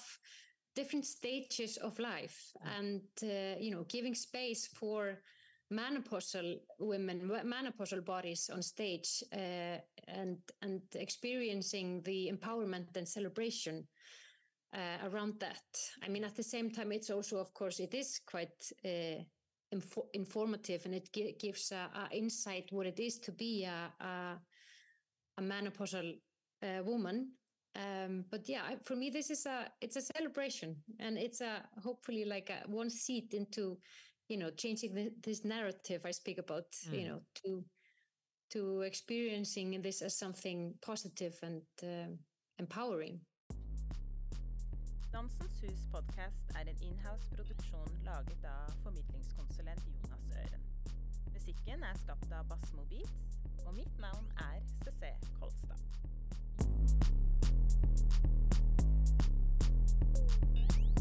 different 0.74 1.06
stages 1.06 1.76
of 1.78 1.98
life, 1.98 2.52
Mm. 2.62 2.78
and 2.78 3.02
uh, 3.22 3.60
you 3.60 3.70
know, 3.70 3.84
giving 3.88 4.14
space 4.14 4.66
for 4.66 5.22
menopausal 5.70 6.60
women, 6.78 7.28
menopausal 7.44 8.04
bodies 8.04 8.50
on 8.50 8.62
stage, 8.62 9.24
uh, 9.32 9.78
and 10.08 10.38
and 10.60 10.82
experiencing 10.94 12.02
the 12.02 12.30
empowerment 12.30 12.96
and 12.96 13.08
celebration 13.08 13.88
uh, 14.76 15.08
around 15.08 15.40
that. 15.40 15.64
I 16.02 16.08
mean, 16.08 16.24
at 16.24 16.34
the 16.34 16.42
same 16.42 16.70
time, 16.70 16.92
it's 16.92 17.10
also, 17.10 17.38
of 17.38 17.52
course, 17.52 17.82
it 17.82 17.94
is 17.94 18.20
quite. 18.30 18.72
Uh, 18.84 19.24
info- 19.72 20.08
informative 20.12 20.86
and 20.86 20.94
it 20.94 21.08
gi- 21.12 21.36
gives 21.40 21.72
a, 21.72 21.90
a 21.94 22.16
insight 22.16 22.70
what 22.70 22.86
it 22.86 23.00
is 23.00 23.18
to 23.18 23.32
be 23.32 23.64
a, 23.64 23.92
a 24.00 24.38
a 25.38 25.42
menopausal 25.42 26.20
uh, 26.62 26.82
woman. 26.84 27.32
Um, 27.76 28.24
but 28.30 28.48
yeah, 28.48 28.76
for 28.84 28.94
me, 28.96 29.10
this 29.10 29.30
is 29.30 29.46
a 29.46 29.66
it's 29.80 29.96
a 29.96 30.00
celebration, 30.00 30.76
and 31.00 31.18
it's 31.18 31.40
a 31.40 31.62
hopefully 31.82 32.24
like 32.24 32.50
a 32.50 32.62
one 32.68 32.90
seat 32.90 33.34
into, 33.34 33.78
you 34.28 34.36
know, 34.36 34.50
changing 34.50 34.94
the, 34.94 35.10
this 35.22 35.44
narrative 35.44 36.02
I 36.06 36.12
speak 36.12 36.38
about. 36.38 36.66
You 36.92 37.00
Mm. 37.00 37.08
know, 37.08 37.20
to 37.44 37.64
to 38.50 38.82
experiencing 38.82 39.82
this 39.82 40.02
as 40.02 40.16
something 40.18 40.74
positive 40.80 41.34
and 41.42 41.62
um 41.82 42.18
empowering. 42.58 43.20
Dansens 45.12 45.60
Hus 45.62 45.80
podkast 45.92 46.50
er 46.54 46.68
en 46.68 46.78
inhouse-produksjon 46.82 47.90
laget 48.04 48.44
av 48.44 48.70
formidlingskonsulent 48.82 49.82
Jonas 49.86 50.26
Øren. 50.36 50.62
Musikken 51.32 51.82
er 51.82 51.94
skapt 51.94 52.32
av 52.32 52.48
Bassmo 52.48 52.84
Beats, 52.84 53.38
og 53.66 53.74
mitt 53.74 53.98
navn 53.98 54.26
er 54.38 54.60
CC 54.84 55.02
Kolstad. 55.40 55.78
Thank 60.54 60.78
you. 60.78 60.93